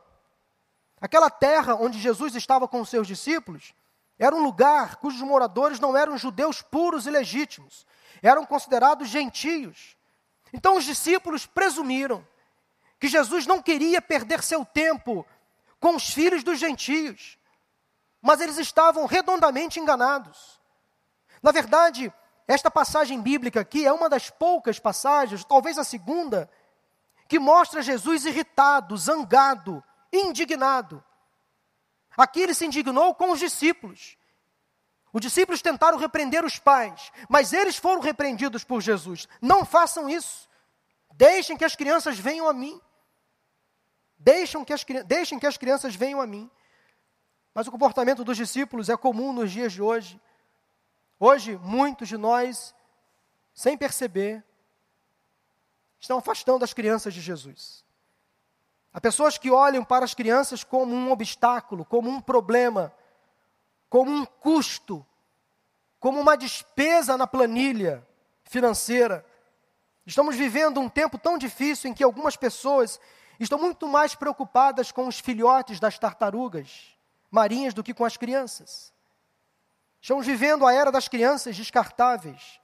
[1.01, 3.75] Aquela terra onde Jesus estava com os seus discípulos
[4.19, 7.87] era um lugar cujos moradores não eram judeus puros e legítimos,
[8.23, 9.97] eram considerados gentios.
[10.53, 12.27] Então os discípulos presumiram
[12.99, 15.27] que Jesus não queria perder seu tempo
[15.81, 17.39] com os filhos dos gentios.
[18.21, 20.61] Mas eles estavam redondamente enganados.
[21.43, 22.13] Na verdade,
[22.49, 26.51] esta passagem bíblica aqui é uma das poucas passagens, talvez a segunda,
[27.29, 29.83] que mostra Jesus irritado, zangado,
[30.13, 31.03] indignado.
[32.17, 34.17] Aqui ele se indignou com os discípulos.
[35.13, 39.29] Os discípulos tentaram repreender os pais, mas eles foram repreendidos por Jesus.
[39.41, 40.49] Não façam isso.
[41.17, 42.79] Deixem que as crianças venham a mim.
[44.19, 46.51] Deixem que, as, deixem que as crianças venham a mim.
[47.55, 50.21] Mas o comportamento dos discípulos é comum nos dias de hoje.
[51.19, 52.75] Hoje, muitos de nós,
[53.55, 54.45] sem perceber,
[55.99, 57.83] estão afastando as crianças de Jesus.
[58.93, 62.93] Há pessoas que olham para as crianças como um obstáculo, como um problema,
[63.89, 65.05] como um custo,
[65.99, 68.07] como uma despesa na planilha
[68.45, 69.25] financeira.
[70.07, 73.01] Estamos vivendo um tempo tão difícil em que algumas pessoas
[73.41, 76.97] estão muito mais preocupadas com os filhotes das tartarugas
[77.31, 78.93] marinhas do que com as crianças.
[80.01, 82.61] Estamos vivendo a era das crianças descartáveis.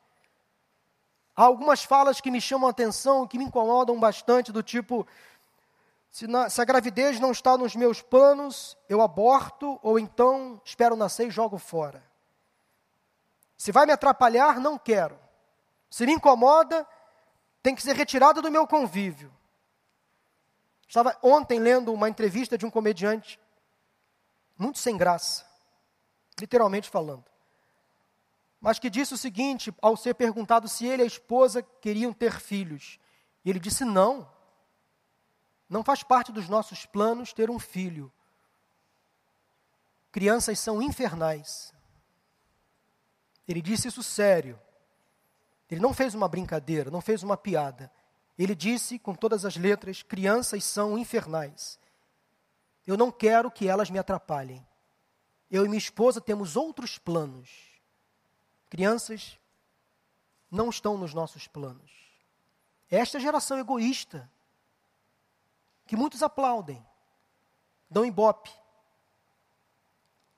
[1.34, 5.06] Há algumas falas que me chamam a atenção, que me incomodam bastante, do tipo:
[6.10, 10.94] se, na, se, a gravidez não está nos meus planos, eu aborto, ou então espero
[10.94, 12.02] nascer e jogo fora.
[13.56, 15.18] Se vai me atrapalhar, não quero.
[15.90, 16.86] Se me incomoda,
[17.62, 19.32] tem que ser retirado do meu convívio.
[20.88, 23.40] Estava ontem lendo uma entrevista de um comediante,
[24.58, 25.46] muito sem graça,
[26.38, 27.32] literalmente falando
[28.62, 32.38] mas que disse o seguinte, ao ser perguntado se ele e a esposa queriam ter
[32.38, 33.00] filhos.
[33.44, 34.30] E ele disse: não.
[35.68, 38.12] Não faz parte dos nossos planos ter um filho.
[40.12, 41.74] Crianças são infernais.
[43.48, 44.56] Ele disse isso sério.
[45.72, 47.90] Ele não fez uma brincadeira, não fez uma piada.
[48.38, 51.80] Ele disse com todas as letras: crianças são infernais.
[52.86, 54.62] Eu não quero que elas me atrapalhem.
[55.50, 57.48] Eu e minha esposa temos outros planos.
[58.68, 59.38] Crianças
[60.50, 61.90] não estão nos nossos planos.
[62.90, 64.30] Esta geração egoísta,
[65.86, 66.84] que muitos aplaudem,
[67.88, 68.52] dão ibope,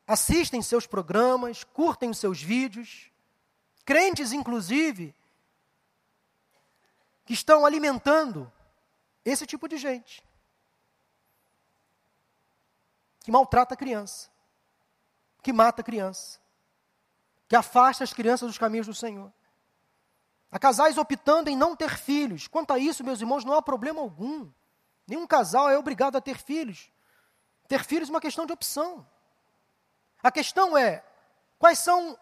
[0.06, 3.10] assistem seus programas, curtem os seus vídeos,
[3.84, 5.12] crentes inclusive,
[7.24, 8.52] que estão alimentando
[9.24, 10.22] esse tipo de gente,
[13.20, 14.30] que maltrata a criança,
[15.42, 16.44] que mata a criança
[17.48, 19.32] que afasta as crianças dos caminhos do Senhor.
[20.50, 22.46] Há casais optando em não ter filhos.
[22.48, 24.50] Quanto a isso, meus irmãos, não há problema algum.
[25.06, 26.90] Nenhum casal é obrigado a ter filhos.
[27.68, 29.06] Ter filhos é uma questão de opção.
[30.22, 31.04] A questão é:
[31.58, 32.18] quais são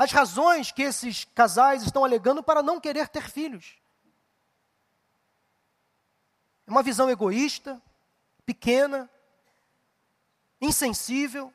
[0.00, 3.76] as razões que esses casais estão alegando para não querer ter filhos?
[6.66, 7.78] É uma visão egoísta,
[8.46, 9.10] pequena,
[10.58, 11.52] insensível,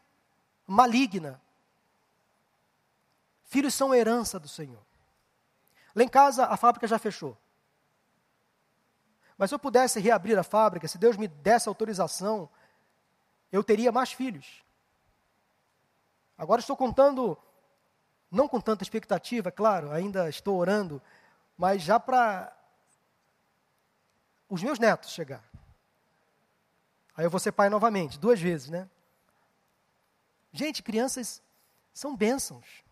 [0.67, 1.41] maligna.
[3.45, 4.85] Filhos são herança do Senhor.
[5.95, 7.35] Lá em casa, a fábrica já fechou.
[9.39, 12.47] Mas se eu pudesse reabrir a fábrica, se Deus me desse autorização,
[13.51, 14.63] eu teria mais filhos.
[16.37, 17.35] Agora estou contando,
[18.31, 21.01] não com tanta expectativa, claro, ainda estou orando,
[21.57, 22.55] mas já para
[24.49, 25.43] os meus netos chegar.
[27.15, 28.89] Aí eu vou ser pai novamente, duas vezes, né?
[30.51, 31.41] Gente, crianças
[31.93, 32.83] são bênçãos.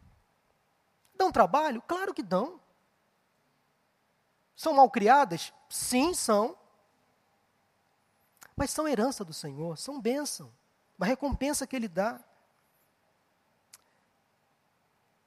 [1.15, 1.81] Dão trabalho?
[1.81, 2.59] Claro que dão.
[4.55, 5.53] São mal criadas?
[5.69, 6.57] Sim, são.
[8.55, 10.53] Mas são herança do Senhor, são bênção,
[10.97, 12.23] uma recompensa que Ele dá.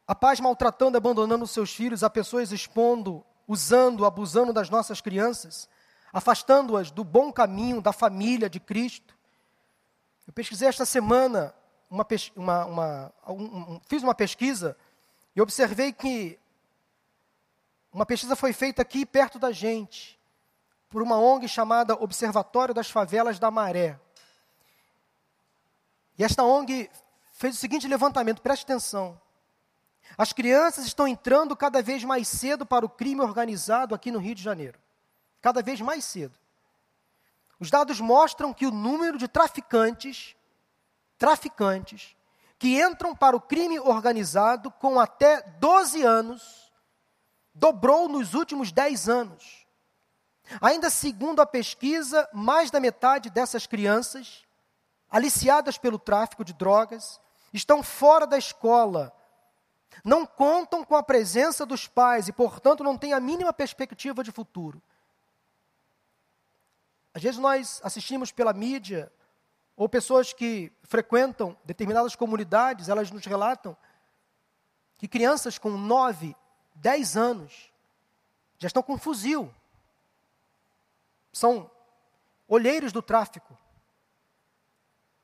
[0.06, 5.68] A paz maltratando, abandonando seus filhos, a pessoas expondo, usando, abusando das nossas crianças,
[6.12, 9.16] afastando-as do bom caminho, da família de Cristo.
[10.26, 11.52] Eu pesquisei esta semana,
[11.90, 13.42] uma, uma, uma um,
[13.74, 14.76] um, fiz uma pesquisa
[15.34, 16.38] e observei que
[17.92, 20.18] uma pesquisa foi feita aqui perto da gente,
[20.88, 23.98] por uma ONG chamada Observatório das Favelas da Maré.
[26.18, 26.88] E esta ONG
[27.32, 29.20] fez o seguinte levantamento, preste atenção.
[30.16, 34.34] As crianças estão entrando cada vez mais cedo para o crime organizado aqui no Rio
[34.34, 34.78] de Janeiro.
[35.40, 36.38] Cada vez mais cedo.
[37.58, 40.36] Os dados mostram que o número de traficantes,
[41.18, 42.16] traficantes,
[42.58, 46.72] que entram para o crime organizado com até 12 anos,
[47.54, 49.66] dobrou nos últimos 10 anos.
[50.60, 54.44] Ainda segundo a pesquisa, mais da metade dessas crianças,
[55.10, 57.20] aliciadas pelo tráfico de drogas,
[57.52, 59.12] estão fora da escola,
[60.04, 64.30] não contam com a presença dos pais e, portanto, não têm a mínima perspectiva de
[64.30, 64.80] futuro.
[67.14, 69.10] Às vezes nós assistimos pela mídia
[69.74, 73.76] ou pessoas que frequentam determinadas comunidades, elas nos relatam
[74.98, 76.34] que crianças com 9,
[76.74, 77.72] 10 anos
[78.58, 79.52] já estão com fuzil.
[81.32, 81.70] São
[82.48, 83.56] olheiros do tráfico.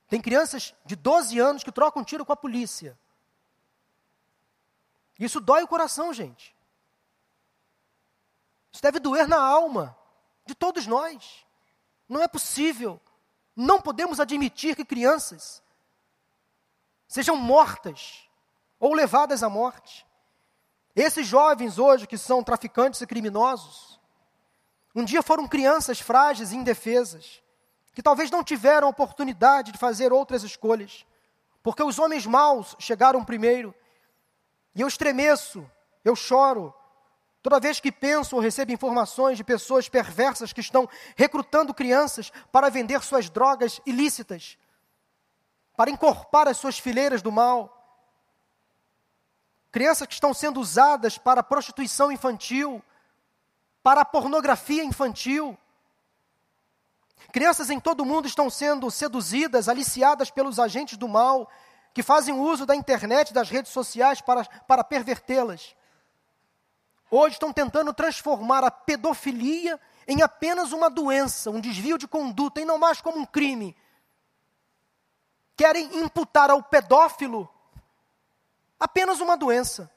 [0.07, 2.97] Tem crianças de 12 anos que trocam tiro com a polícia.
[5.23, 6.55] Isso dói o coração, gente.
[8.71, 9.97] Isso deve doer na alma
[10.45, 11.45] de todos nós.
[12.07, 12.99] Não é possível
[13.55, 15.61] não podemos admitir que crianças
[17.07, 18.27] sejam mortas
[18.79, 20.05] ou levadas à morte.
[20.95, 23.93] Esses jovens hoje que são traficantes e criminosos,
[24.95, 27.41] Um dia foram crianças frágeis e indefesas,
[27.95, 31.03] que talvez não tiveram oportunidade de fazer outras escolhas,
[31.63, 33.73] porque os homens maus chegaram primeiro.
[34.75, 35.69] E eu estremeço,
[36.03, 36.73] eu choro,
[37.41, 42.69] toda vez que penso ou recebo informações de pessoas perversas que estão recrutando crianças para
[42.69, 44.57] vender suas drogas ilícitas,
[45.75, 47.79] para encorpar as suas fileiras do mal.
[49.71, 52.83] Crianças que estão sendo usadas para prostituição infantil,
[53.81, 55.57] para pornografia infantil.
[57.31, 61.49] Crianças em todo o mundo estão sendo seduzidas, aliciadas pelos agentes do mal,
[61.93, 65.75] que fazem uso da internet, das redes sociais para, para pervertê-las.
[67.09, 72.65] Hoje estão tentando transformar a pedofilia em apenas uma doença, um desvio de conduta, e
[72.65, 73.77] não mais como um crime.
[75.55, 77.47] Querem imputar ao pedófilo
[78.79, 79.91] apenas uma doença.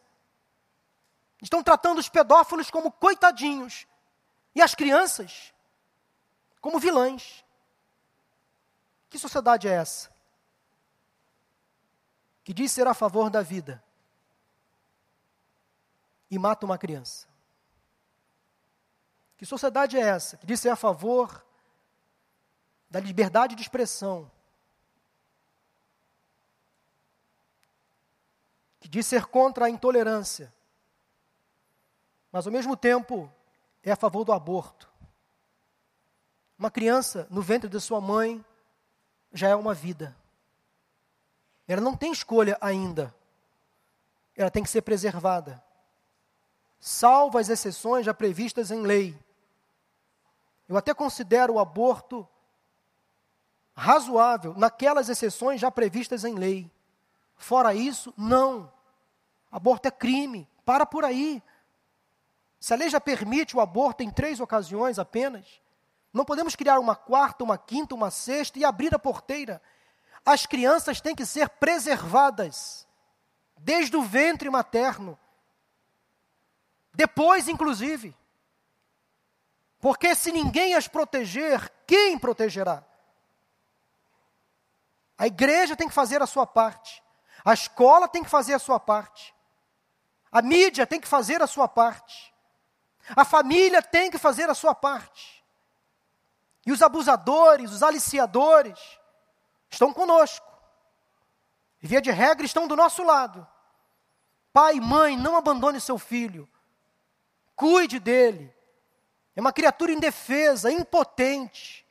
[1.41, 3.87] Estão tratando os pedófilos como coitadinhos
[4.55, 5.55] e as crianças
[6.61, 7.43] como vilãs.
[9.09, 10.16] Que sociedade é essa?
[12.47, 13.83] Que diz ser a favor da vida
[16.31, 17.27] e mata uma criança.
[19.37, 21.45] Que sociedade é essa que diz ser a favor
[22.89, 24.31] da liberdade de expressão,
[28.79, 30.55] que diz ser contra a intolerância,
[32.31, 33.29] mas ao mesmo tempo
[33.83, 34.89] é a favor do aborto.
[36.57, 38.45] Uma criança no ventre de sua mãe
[39.33, 40.17] já é uma vida.
[41.67, 43.15] Ela não tem escolha ainda.
[44.37, 45.63] Ela tem que ser preservada.
[46.79, 49.19] Salvo as exceções já previstas em lei.
[50.69, 52.29] Eu até considero o aborto
[53.75, 56.71] razoável naquelas exceções já previstas em lei.
[57.37, 58.73] Fora isso, não.
[59.51, 60.49] Aborto é crime.
[60.65, 61.43] Para por aí.
[62.59, 65.61] Se a lei já permite o aborto em três ocasiões apenas,
[66.13, 69.61] não podemos criar uma quarta, uma quinta, uma sexta e abrir a porteira.
[70.27, 72.85] As crianças têm que ser preservadas,
[73.57, 75.17] desde o ventre materno.
[76.93, 78.13] Depois, inclusive.
[79.79, 82.85] Porque se ninguém as proteger, quem protegerá?
[85.17, 87.01] A igreja tem que fazer a sua parte.
[87.45, 89.33] A escola tem que fazer a sua parte.
[90.33, 92.35] A mídia tem que fazer a sua parte.
[93.15, 95.45] A família tem que fazer a sua parte.
[96.67, 98.99] E os abusadores, os aliciadores,
[99.71, 100.47] estão conosco.
[101.83, 103.47] E via de regra estão do nosso lado.
[104.53, 106.49] Pai, mãe, não abandone seu filho.
[107.55, 108.55] Cuide dele.
[109.35, 111.87] É uma criatura indefesa, impotente.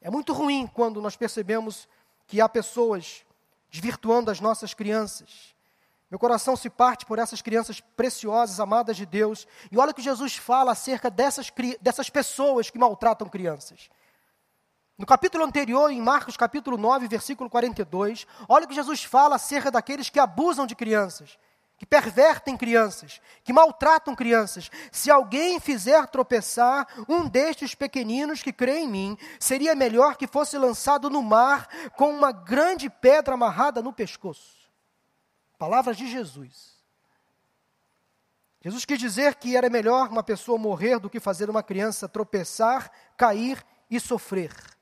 [0.00, 1.88] É muito ruim quando nós percebemos
[2.26, 3.24] que há pessoas
[3.68, 5.56] desvirtuando as nossas crianças,
[6.10, 9.46] meu coração se parte por essas crianças preciosas, amadas de Deus.
[9.72, 13.90] E olha o que Jesus fala acerca dessas, dessas pessoas que maltratam crianças.
[14.98, 19.70] No capítulo anterior, em Marcos capítulo 9, versículo 42, olha o que Jesus fala acerca
[19.70, 21.38] daqueles que abusam de crianças,
[21.76, 24.70] que pervertem crianças, que maltratam crianças.
[24.90, 30.56] Se alguém fizer tropeçar um destes pequeninos que crê em mim, seria melhor que fosse
[30.56, 34.56] lançado no mar com uma grande pedra amarrada no pescoço.
[35.58, 36.74] Palavras de Jesus.
[38.62, 42.90] Jesus quis dizer que era melhor uma pessoa morrer do que fazer uma criança tropeçar,
[43.14, 44.75] cair e sofrer.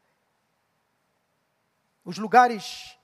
[2.04, 2.96] Os lugares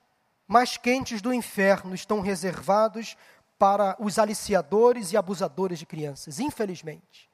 [0.47, 3.17] mais quentes do inferno estão reservados
[3.59, 7.31] para os aliciadores e abusadores de crianças, infelizmente.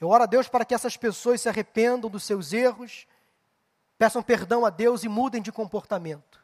[0.00, 3.06] Eu oro a Deus para que essas pessoas se arrependam dos seus erros,
[3.96, 6.38] peçam perdão a Deus e mudem de comportamento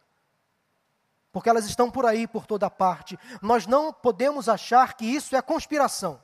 [1.34, 3.18] porque elas estão por aí, por toda parte.
[3.42, 6.22] Nós não podemos achar que isso é conspiração.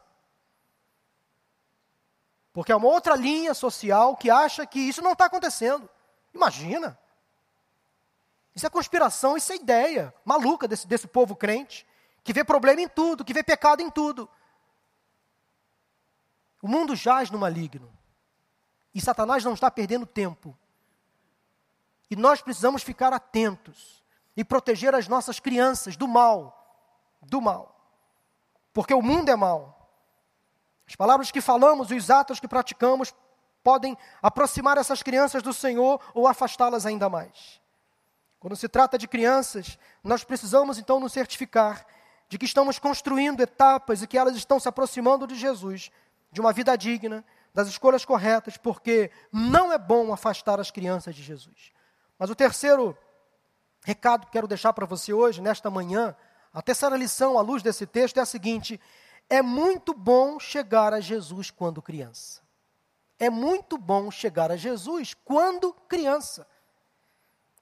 [2.52, 5.90] Porque é uma outra linha social que acha que isso não está acontecendo.
[6.32, 6.96] Imagina.
[8.60, 11.86] Isso é conspiração, isso é ideia maluca desse, desse povo crente,
[12.22, 14.28] que vê problema em tudo, que vê pecado em tudo.
[16.60, 17.90] O mundo jaz no maligno.
[18.94, 20.54] E Satanás não está perdendo tempo.
[22.10, 24.04] E nós precisamos ficar atentos
[24.36, 27.74] e proteger as nossas crianças do mal, do mal.
[28.74, 29.90] Porque o mundo é mal.
[30.86, 33.14] As palavras que falamos e os atos que praticamos
[33.64, 37.59] podem aproximar essas crianças do Senhor ou afastá-las ainda mais.
[38.40, 41.86] Quando se trata de crianças, nós precisamos então nos certificar
[42.26, 45.90] de que estamos construindo etapas e que elas estão se aproximando de Jesus,
[46.32, 47.22] de uma vida digna,
[47.52, 51.70] das escolhas corretas, porque não é bom afastar as crianças de Jesus.
[52.18, 52.96] Mas o terceiro
[53.82, 56.16] recado que quero deixar para você hoje, nesta manhã,
[56.52, 58.80] a terceira lição à luz desse texto é a seguinte:
[59.28, 62.40] é muito bom chegar a Jesus quando criança.
[63.18, 66.46] É muito bom chegar a Jesus quando criança.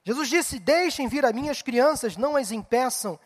[0.09, 3.21] Jesus disse: Deixem vir a mim as crianças, não as impeçam.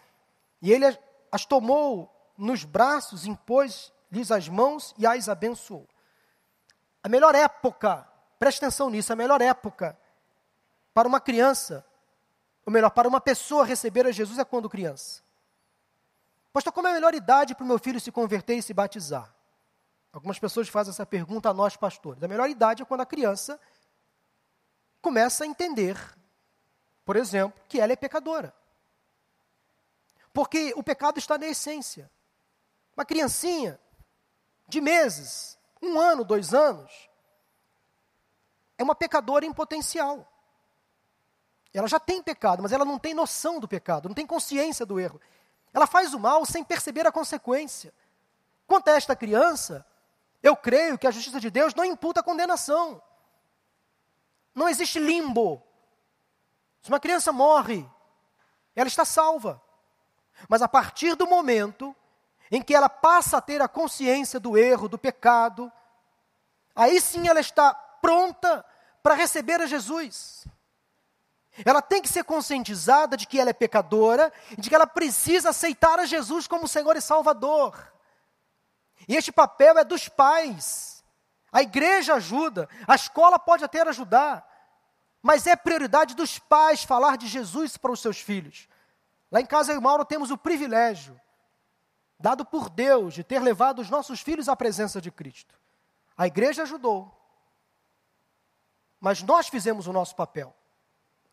[0.60, 0.84] E ele
[1.30, 5.88] as tomou nos braços, impôs-lhes as mãos e as abençoou.
[7.00, 8.04] A melhor época,
[8.36, 9.96] preste atenção nisso, a melhor época
[10.92, 11.86] para uma criança,
[12.66, 15.22] ou melhor, para uma pessoa receber a Jesus é quando criança.
[16.52, 19.32] Pastor, como é a melhor idade para o meu filho se converter e se batizar?
[20.12, 22.24] Algumas pessoas fazem essa pergunta a nós, pastores.
[22.24, 23.60] A melhor idade é quando a criança
[25.00, 25.96] começa a entender,
[27.04, 28.54] por exemplo, que ela é pecadora.
[30.32, 32.10] Porque o pecado está na essência.
[32.96, 33.78] Uma criancinha
[34.68, 37.10] de meses, um ano, dois anos,
[38.78, 40.26] é uma pecadora em potencial.
[41.74, 45.00] Ela já tem pecado, mas ela não tem noção do pecado, não tem consciência do
[45.00, 45.20] erro.
[45.72, 47.92] Ela faz o mal sem perceber a consequência.
[48.66, 49.84] Quanto a esta criança,
[50.42, 53.02] eu creio que a justiça de Deus não imputa condenação.
[54.54, 55.62] Não existe limbo.
[56.82, 57.88] Se uma criança morre,
[58.74, 59.62] ela está salva.
[60.48, 61.94] Mas a partir do momento
[62.50, 65.72] em que ela passa a ter a consciência do erro, do pecado,
[66.74, 68.64] aí sim ela está pronta
[69.02, 70.46] para receber a Jesus.
[71.64, 75.98] Ela tem que ser conscientizada de que ela é pecadora de que ela precisa aceitar
[75.98, 77.92] a Jesus como Senhor e Salvador.
[79.06, 81.04] E este papel é dos pais.
[81.52, 84.46] A igreja ajuda, a escola pode até ajudar,
[85.22, 88.68] mas é prioridade dos pais falar de Jesus para os seus filhos.
[89.30, 91.18] Lá em casa eu e Mauro temos o privilégio,
[92.18, 95.54] dado por Deus, de ter levado os nossos filhos à presença de Cristo.
[96.16, 97.10] A igreja ajudou,
[99.00, 100.54] mas nós fizemos o nosso papel.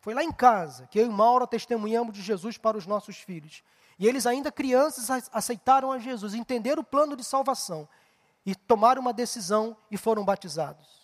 [0.00, 3.62] Foi lá em casa que eu e Mauro testemunhamos de Jesus para os nossos filhos.
[3.98, 7.86] E eles, ainda crianças, aceitaram a Jesus, entenderam o plano de salvação
[8.46, 10.99] e tomaram uma decisão e foram batizados.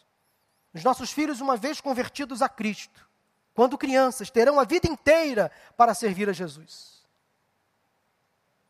[0.77, 3.09] Os nossos filhos, uma vez convertidos a Cristo,
[3.55, 7.03] quando crianças, terão a vida inteira para servir a Jesus.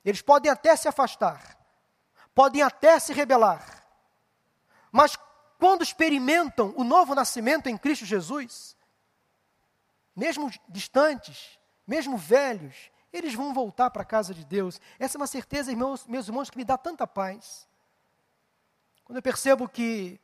[0.04, 1.58] Eles podem até se afastar,
[2.32, 3.84] podem até se rebelar,
[4.92, 5.18] mas
[5.58, 8.76] quando experimentam o novo nascimento em Cristo Jesus,
[10.14, 14.80] mesmo distantes, mesmo velhos, eles vão voltar para a casa de Deus.
[14.96, 17.66] Essa é uma certeza, irmãos, meus irmãos, que me dá tanta paz.
[19.04, 20.20] Quando eu percebo que,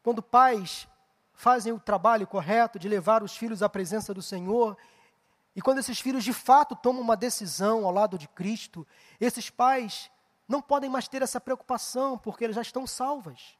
[0.00, 0.86] quando pais
[1.34, 4.76] fazem o trabalho correto de levar os filhos à presença do Senhor,
[5.54, 8.86] e quando esses filhos de fato tomam uma decisão ao lado de Cristo,
[9.20, 10.10] esses pais
[10.48, 13.56] não podem mais ter essa preocupação, porque elas já estão salvas.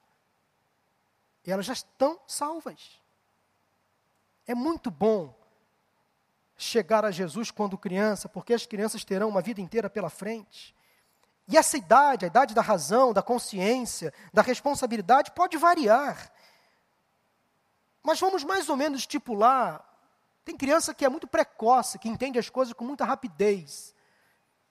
[1.46, 3.00] E elas já estão salvas.
[4.46, 5.34] É muito bom
[6.56, 10.74] chegar a Jesus quando criança, porque as crianças terão uma vida inteira pela frente.
[11.46, 16.32] E essa idade, a idade da razão, da consciência, da responsabilidade, pode variar.
[18.04, 19.82] Mas vamos mais ou menos estipular.
[20.44, 23.94] Tem criança que é muito precoce, que entende as coisas com muita rapidez.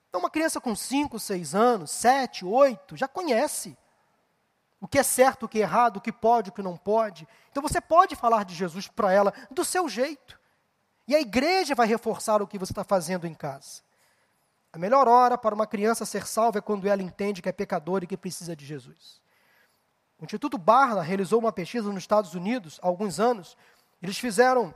[0.07, 3.75] Então, uma criança com 5, 6 anos, 7, 8, já conhece
[4.79, 7.27] o que é certo, o que é errado, o que pode, o que não pode.
[7.49, 10.39] Então, você pode falar de Jesus para ela do seu jeito.
[11.07, 13.81] E a igreja vai reforçar o que você está fazendo em casa.
[14.71, 18.03] A melhor hora para uma criança ser salva é quando ela entende que é pecadora
[18.03, 19.22] e que precisa de Jesus.
[20.19, 23.57] O Instituto Barna realizou uma pesquisa nos Estados Unidos há alguns anos.
[24.01, 24.73] Eles fizeram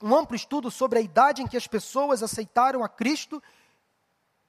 [0.00, 3.42] um amplo estudo sobre a idade em que as pessoas aceitaram a Cristo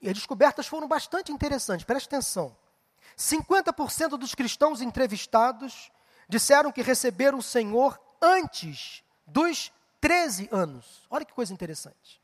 [0.02, 1.86] e as descobertas foram bastante interessantes.
[1.86, 2.56] Preste atenção.
[3.18, 5.92] 50% dos cristãos entrevistados
[6.28, 11.06] disseram que receberam o Senhor antes dos 13 anos.
[11.10, 12.22] Olha que coisa interessante.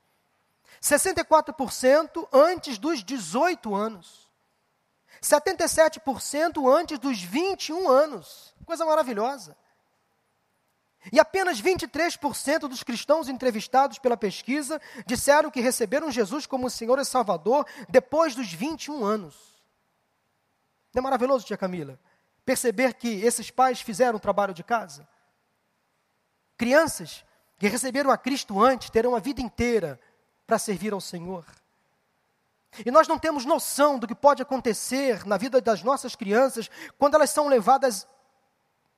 [0.82, 4.29] 64% antes dos 18 anos.
[5.22, 8.54] 77% antes dos 21 anos.
[8.66, 9.56] Coisa maravilhosa.
[11.12, 17.06] E apenas 23% dos cristãos entrevistados pela pesquisa disseram que receberam Jesus como Senhor e
[17.06, 19.36] Salvador depois dos 21 anos.
[20.94, 22.00] Não é maravilhoso, tia Camila?
[22.44, 25.08] Perceber que esses pais fizeram o trabalho de casa?
[26.58, 27.24] Crianças
[27.58, 30.00] que receberam a Cristo antes terão a vida inteira
[30.46, 31.46] para servir ao Senhor.
[32.86, 37.16] E nós não temos noção do que pode acontecer na vida das nossas crianças quando
[37.16, 38.08] elas são levadas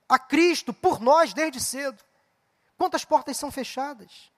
[0.08, 1.98] a Cristo por nós desde cedo.
[2.78, 4.30] Quantas portas são fechadas?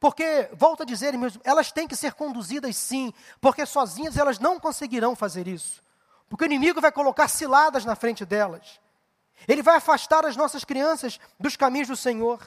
[0.00, 1.14] Porque, volto a dizer,
[1.44, 5.82] elas têm que ser conduzidas sim, porque sozinhas elas não conseguirão fazer isso.
[6.28, 8.80] Porque o inimigo vai colocar ciladas na frente delas.
[9.46, 12.40] Ele vai afastar as nossas crianças dos caminhos do Senhor.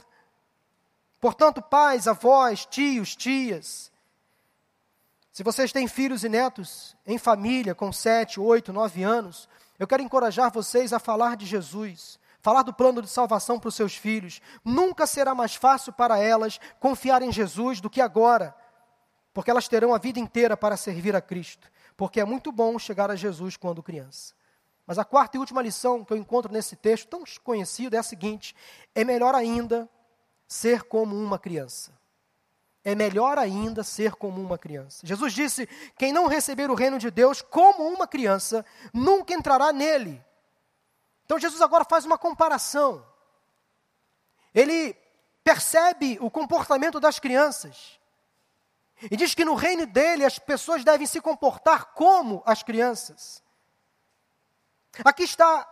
[1.20, 3.89] Portanto, pais, avós, tios, tias,
[5.40, 9.48] Se vocês têm filhos e netos em família com sete, oito, nove anos,
[9.80, 13.76] eu quero encorajar vocês a falar de Jesus, falar do plano de salvação para os
[13.76, 14.42] seus filhos.
[14.66, 18.54] Nunca será mais fácil para elas confiar em Jesus do que agora,
[19.34, 23.10] porque elas terão a vida inteira para servir a Cristo, porque é muito bom chegar
[23.10, 24.34] a Jesus quando criança.
[24.86, 28.04] Mas a quarta e última lição que eu encontro nesse texto, tão conhecido, é a
[28.04, 28.54] seguinte:
[28.94, 29.90] é melhor ainda
[30.46, 31.98] ser como uma criança.
[32.84, 35.06] É melhor ainda ser como uma criança.
[35.06, 35.68] Jesus disse:
[35.98, 40.24] quem não receber o reino de Deus como uma criança, nunca entrará nele.
[41.26, 43.06] Então Jesus agora faz uma comparação.
[44.54, 44.96] Ele
[45.44, 48.00] percebe o comportamento das crianças.
[49.12, 53.44] E diz que no reino dele as pessoas devem se comportar como as crianças.
[55.06, 55.69] Aqui está,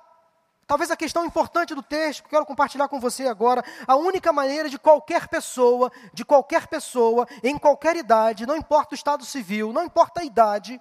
[0.67, 3.63] talvez a questão importante do texto que quero compartilhar com você agora.
[3.87, 8.95] A única maneira de qualquer pessoa, de qualquer pessoa, em qualquer idade, não importa o
[8.95, 10.79] estado civil, não importa a idade,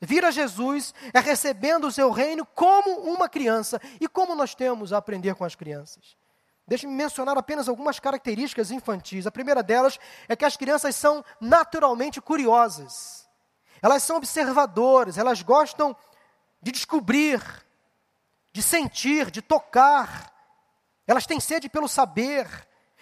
[0.00, 3.80] vir a Jesus é recebendo o seu reino como uma criança.
[4.00, 6.16] E como nós temos a aprender com as crianças?
[6.66, 9.26] Deixe-me mencionar apenas algumas características infantis.
[9.26, 9.98] A primeira delas
[10.28, 13.26] é que as crianças são naturalmente curiosas.
[13.80, 15.96] Elas são observadoras, elas gostam
[16.60, 17.40] de descobrir,
[18.58, 20.32] de sentir, de tocar.
[21.06, 22.48] Elas têm sede pelo saber.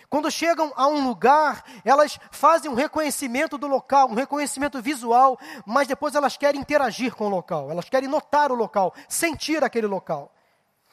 [0.06, 5.88] Quando chegam a um lugar, elas fazem um reconhecimento do local, um reconhecimento visual, mas
[5.88, 10.30] depois elas querem interagir com o local, elas querem notar o local, sentir aquele local.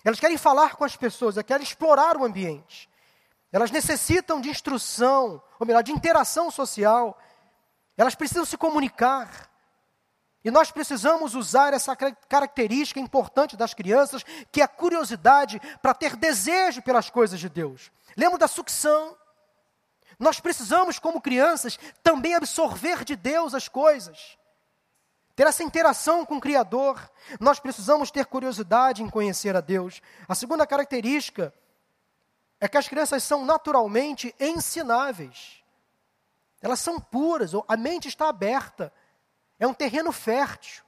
[0.01, 2.89] Elas querem falar com as pessoas, elas querem explorar o ambiente.
[3.51, 7.19] Elas necessitam de instrução, ou melhor, de interação social.
[7.97, 9.52] Elas precisam se comunicar.
[10.43, 16.17] E nós precisamos usar essa característica importante das crianças, que é a curiosidade para ter
[16.17, 17.91] desejo pelas coisas de Deus.
[18.17, 19.15] Lembra da sucção?
[20.19, 24.37] Nós precisamos, como crianças, também absorver de Deus as coisas.
[25.35, 27.09] Ter essa interação com o Criador.
[27.39, 30.01] Nós precisamos ter curiosidade em conhecer a Deus.
[30.27, 31.53] A segunda característica
[32.59, 35.63] é que as crianças são naturalmente ensináveis.
[36.61, 38.93] Elas são puras, a mente está aberta
[39.63, 40.83] é um terreno fértil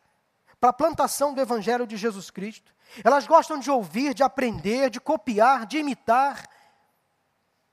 [0.60, 2.74] para a plantação do Evangelho de Jesus Cristo.
[3.04, 6.46] Elas gostam de ouvir, de aprender, de copiar, de imitar.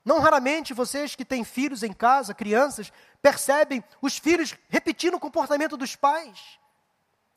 [0.05, 2.91] Não raramente vocês que têm filhos em casa, crianças,
[3.21, 6.57] percebem os filhos repetindo o comportamento dos pais.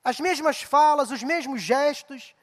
[0.04, 2.36] As mesmas falas, os mesmos gestos.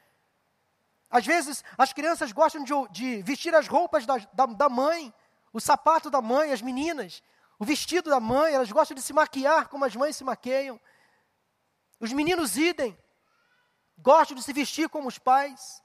[1.10, 5.14] Às vezes, as crianças gostam de, de vestir as roupas da, da, da mãe,
[5.54, 7.24] o sapato da mãe, as meninas,
[7.58, 10.78] o vestido da mãe, elas gostam de se maquiar como as mães se maqueiam.
[12.04, 12.98] Os meninos idem.
[13.98, 15.82] Gostam de se vestir como os pais,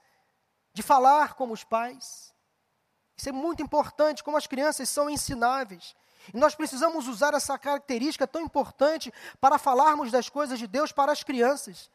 [0.73, 2.33] de falar como os pais.
[3.15, 5.95] Isso é muito importante, como as crianças são ensináveis.
[6.33, 11.09] E nós precisamos usar essa característica tão importante para falarmos das coisas de Deus para
[11.09, 11.89] as crianças.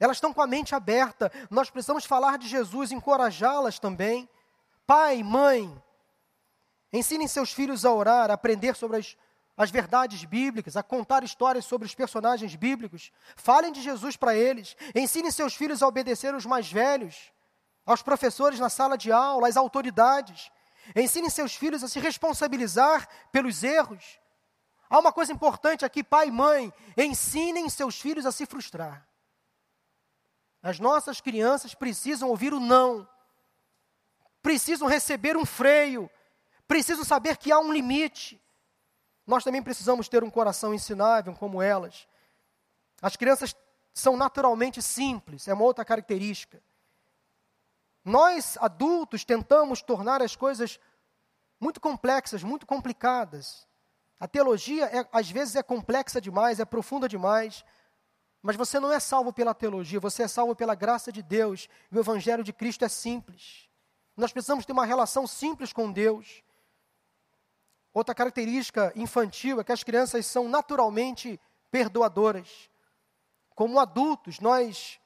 [0.00, 1.30] Elas estão com a mente aberta.
[1.48, 4.28] Nós precisamos falar de Jesus, encorajá-las também.
[4.84, 5.72] Pai, mãe,
[6.92, 9.16] ensinem seus filhos a orar, a aprender sobre as
[9.56, 13.12] as verdades bíblicas, a contar histórias sobre os personagens bíblicos.
[13.36, 14.76] Falem de Jesus para eles.
[14.94, 17.32] Ensinem seus filhos a obedecer os mais velhos,
[17.84, 20.50] aos professores na sala de aula, às autoridades.
[20.96, 24.18] Ensinem seus filhos a se responsabilizar pelos erros.
[24.88, 29.06] Há uma coisa importante aqui, pai e mãe: ensinem seus filhos a se frustrar.
[30.62, 33.08] As nossas crianças precisam ouvir o não,
[34.42, 36.10] precisam receber um freio,
[36.68, 38.40] precisam saber que há um limite.
[39.26, 42.06] Nós também precisamos ter um coração ensinável como elas.
[43.00, 43.54] As crianças
[43.94, 46.62] são naturalmente simples, é uma outra característica.
[48.04, 50.80] Nós, adultos, tentamos tornar as coisas
[51.60, 53.66] muito complexas, muito complicadas.
[54.18, 57.64] A teologia, é, às vezes, é complexa demais, é profunda demais.
[58.42, 61.68] Mas você não é salvo pela teologia, você é salvo pela graça de Deus.
[61.92, 63.68] O Evangelho de Cristo é simples.
[64.16, 66.42] Nós precisamos ter uma relação simples com Deus.
[67.94, 71.38] Outra característica infantil é que as crianças são naturalmente
[71.70, 72.70] perdoadoras.
[73.54, 74.98] Como adultos, nós,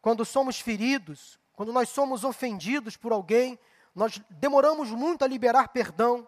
[0.00, 3.58] quando somos feridos, quando nós somos ofendidos por alguém,
[3.94, 6.26] nós demoramos muito a liberar perdão.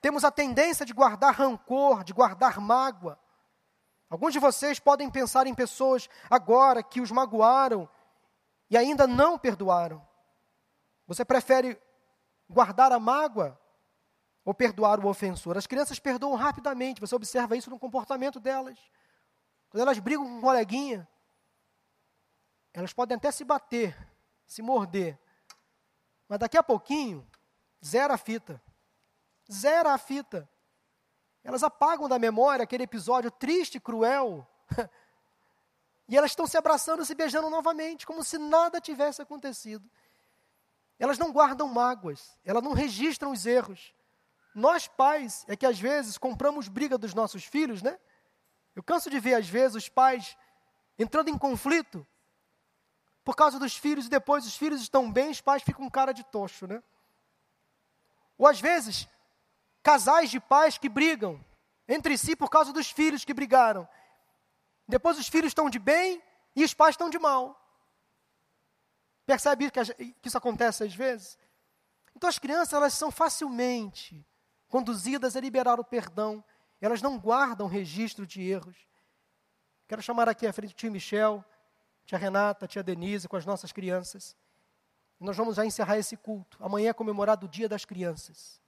[0.00, 3.18] Temos a tendência de guardar rancor, de guardar mágoa.
[4.10, 7.88] Alguns de vocês podem pensar em pessoas agora que os magoaram
[8.68, 10.06] e ainda não perdoaram.
[11.06, 11.80] Você prefere
[12.48, 13.58] guardar a mágoa
[14.44, 15.56] ou perdoar o ofensor.
[15.56, 18.78] As crianças perdoam rapidamente, você observa isso no comportamento delas.
[19.70, 21.08] Quando elas brigam com um coleguinha,
[22.72, 23.96] elas podem até se bater,
[24.46, 25.18] se morder,
[26.32, 27.28] mas daqui a pouquinho,
[27.84, 28.58] zera a fita.
[29.52, 30.48] Zera a fita.
[31.44, 34.48] Elas apagam da memória aquele episódio triste, cruel.
[36.08, 39.86] e elas estão se abraçando, se beijando novamente, como se nada tivesse acontecido.
[40.98, 43.92] Elas não guardam mágoas, elas não registram os erros.
[44.54, 47.98] Nós, pais, é que às vezes compramos briga dos nossos filhos, né?
[48.74, 50.36] Eu canso de ver, às vezes, os pais
[50.98, 52.06] entrando em conflito
[53.24, 56.12] por causa dos filhos e depois os filhos estão bem, os pais ficam com cara
[56.12, 56.82] de tocho, né?
[58.36, 59.08] Ou às vezes,
[59.82, 61.42] casais de pais que brigam
[61.88, 63.88] entre si por causa dos filhos que brigaram.
[64.86, 66.22] Depois os filhos estão de bem
[66.56, 67.58] e os pais estão de mal.
[69.24, 71.38] Percebe que isso acontece às vezes?
[72.16, 74.26] Então as crianças elas são facilmente
[74.72, 76.42] conduzidas a liberar o perdão.
[76.80, 78.88] Elas não guardam registro de erros.
[79.86, 81.44] Quero chamar aqui à frente o tio Michel,
[82.06, 84.34] tia Renata, tia Denise, com as nossas crianças.
[85.20, 86.56] Nós vamos já encerrar esse culto.
[86.58, 88.62] Amanhã é comemorado o Dia das Crianças.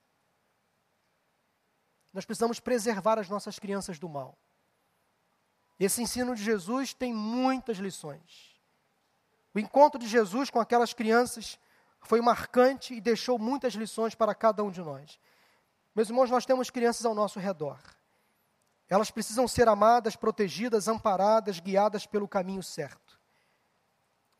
[2.13, 4.37] Nós precisamos preservar as nossas crianças do mal.
[5.79, 8.61] Esse ensino de Jesus tem muitas lições.
[9.55, 11.57] O encontro de Jesus com aquelas crianças
[11.99, 15.19] foi marcante e deixou muitas lições para cada um de nós.
[15.95, 17.79] Meus irmãos, nós temos crianças ao nosso redor.
[18.89, 23.19] Elas precisam ser amadas, protegidas, amparadas, guiadas pelo caminho certo.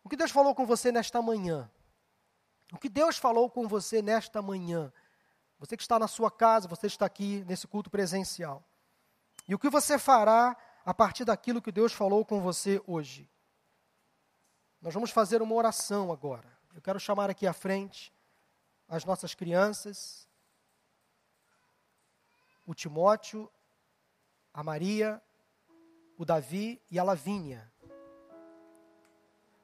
[0.04, 1.72] O que Deus falou com você nesta manhã?
[2.74, 4.92] O que Deus falou com você nesta manhã?
[5.58, 8.64] Você que está na sua casa, você está aqui nesse culto presencial.
[9.48, 13.30] E o que você fará a partir daquilo que Deus falou com você hoje?
[14.82, 16.52] Nós vamos fazer uma oração agora.
[16.76, 18.14] Eu quero chamar aqui à frente
[18.88, 20.25] as nossas crianças,
[22.66, 23.52] o Timóteo,
[24.54, 25.22] a Maria,
[26.18, 27.72] o Davi e a Lavínia.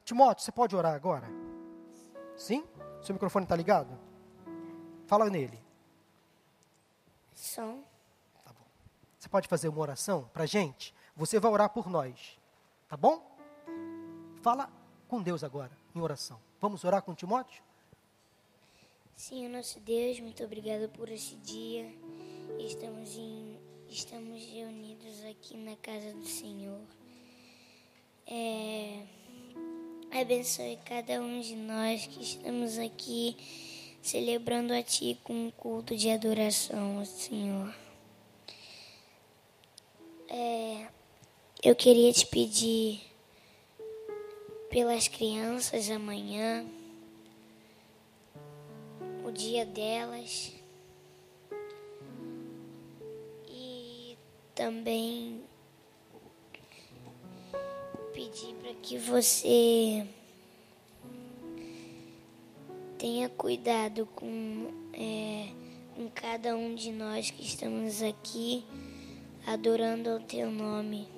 [0.04, 1.28] Timóteo, você pode orar agora?
[2.36, 2.66] Sim?
[3.00, 3.98] Seu microfone está ligado?
[5.06, 5.62] Fala nele.
[7.34, 7.82] Som.
[8.44, 8.66] Tá bom.
[9.18, 10.94] Você pode fazer uma oração para gente?
[11.16, 12.38] Você vai orar por nós.
[12.88, 13.30] Tá bom?
[14.42, 14.70] Fala
[15.08, 16.40] com Deus agora, em oração.
[16.60, 17.62] Vamos orar com Timóteo?
[19.14, 21.92] Senhor nosso Deus, muito obrigado por esse dia.
[22.64, 23.58] Estamos, em,
[23.90, 26.80] estamos reunidos aqui na casa do Senhor.
[28.24, 29.02] É,
[30.12, 33.36] abençoe cada um de nós que estamos aqui
[34.00, 37.74] celebrando a Ti com um culto de adoração, Senhor.
[40.28, 40.86] É,
[41.64, 43.00] eu queria te pedir
[44.70, 46.64] pelas crianças amanhã,
[49.24, 50.61] o dia delas,
[54.62, 55.42] também
[58.14, 60.06] pedir para que você
[62.96, 65.48] tenha cuidado com, é,
[65.96, 68.64] com cada um de nós que estamos aqui
[69.44, 71.08] adorando ao teu nome.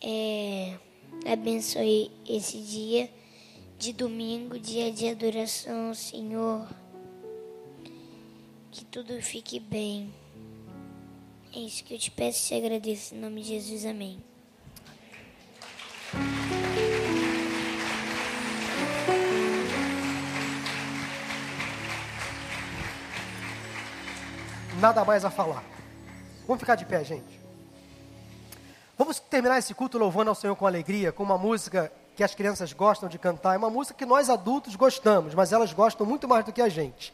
[0.00, 0.78] É,
[1.26, 3.10] abençoe esse dia
[3.76, 6.68] de domingo, dia de adoração, Senhor.
[8.70, 10.14] Que tudo fique bem.
[11.58, 13.84] É isso que eu te peço e te agradeço em nome de Jesus.
[13.84, 14.22] Amém.
[24.80, 25.64] nada mais a falar.
[26.46, 27.40] Vamos ficar de pé, gente.
[28.96, 32.72] Vamos terminar esse culto louvando ao Senhor com alegria, com uma música que as crianças
[32.72, 33.56] gostam de cantar.
[33.56, 36.68] É uma música que nós adultos gostamos, mas elas gostam muito mais do que a
[36.68, 37.12] gente.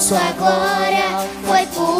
[0.00, 1.99] Sua glória foi por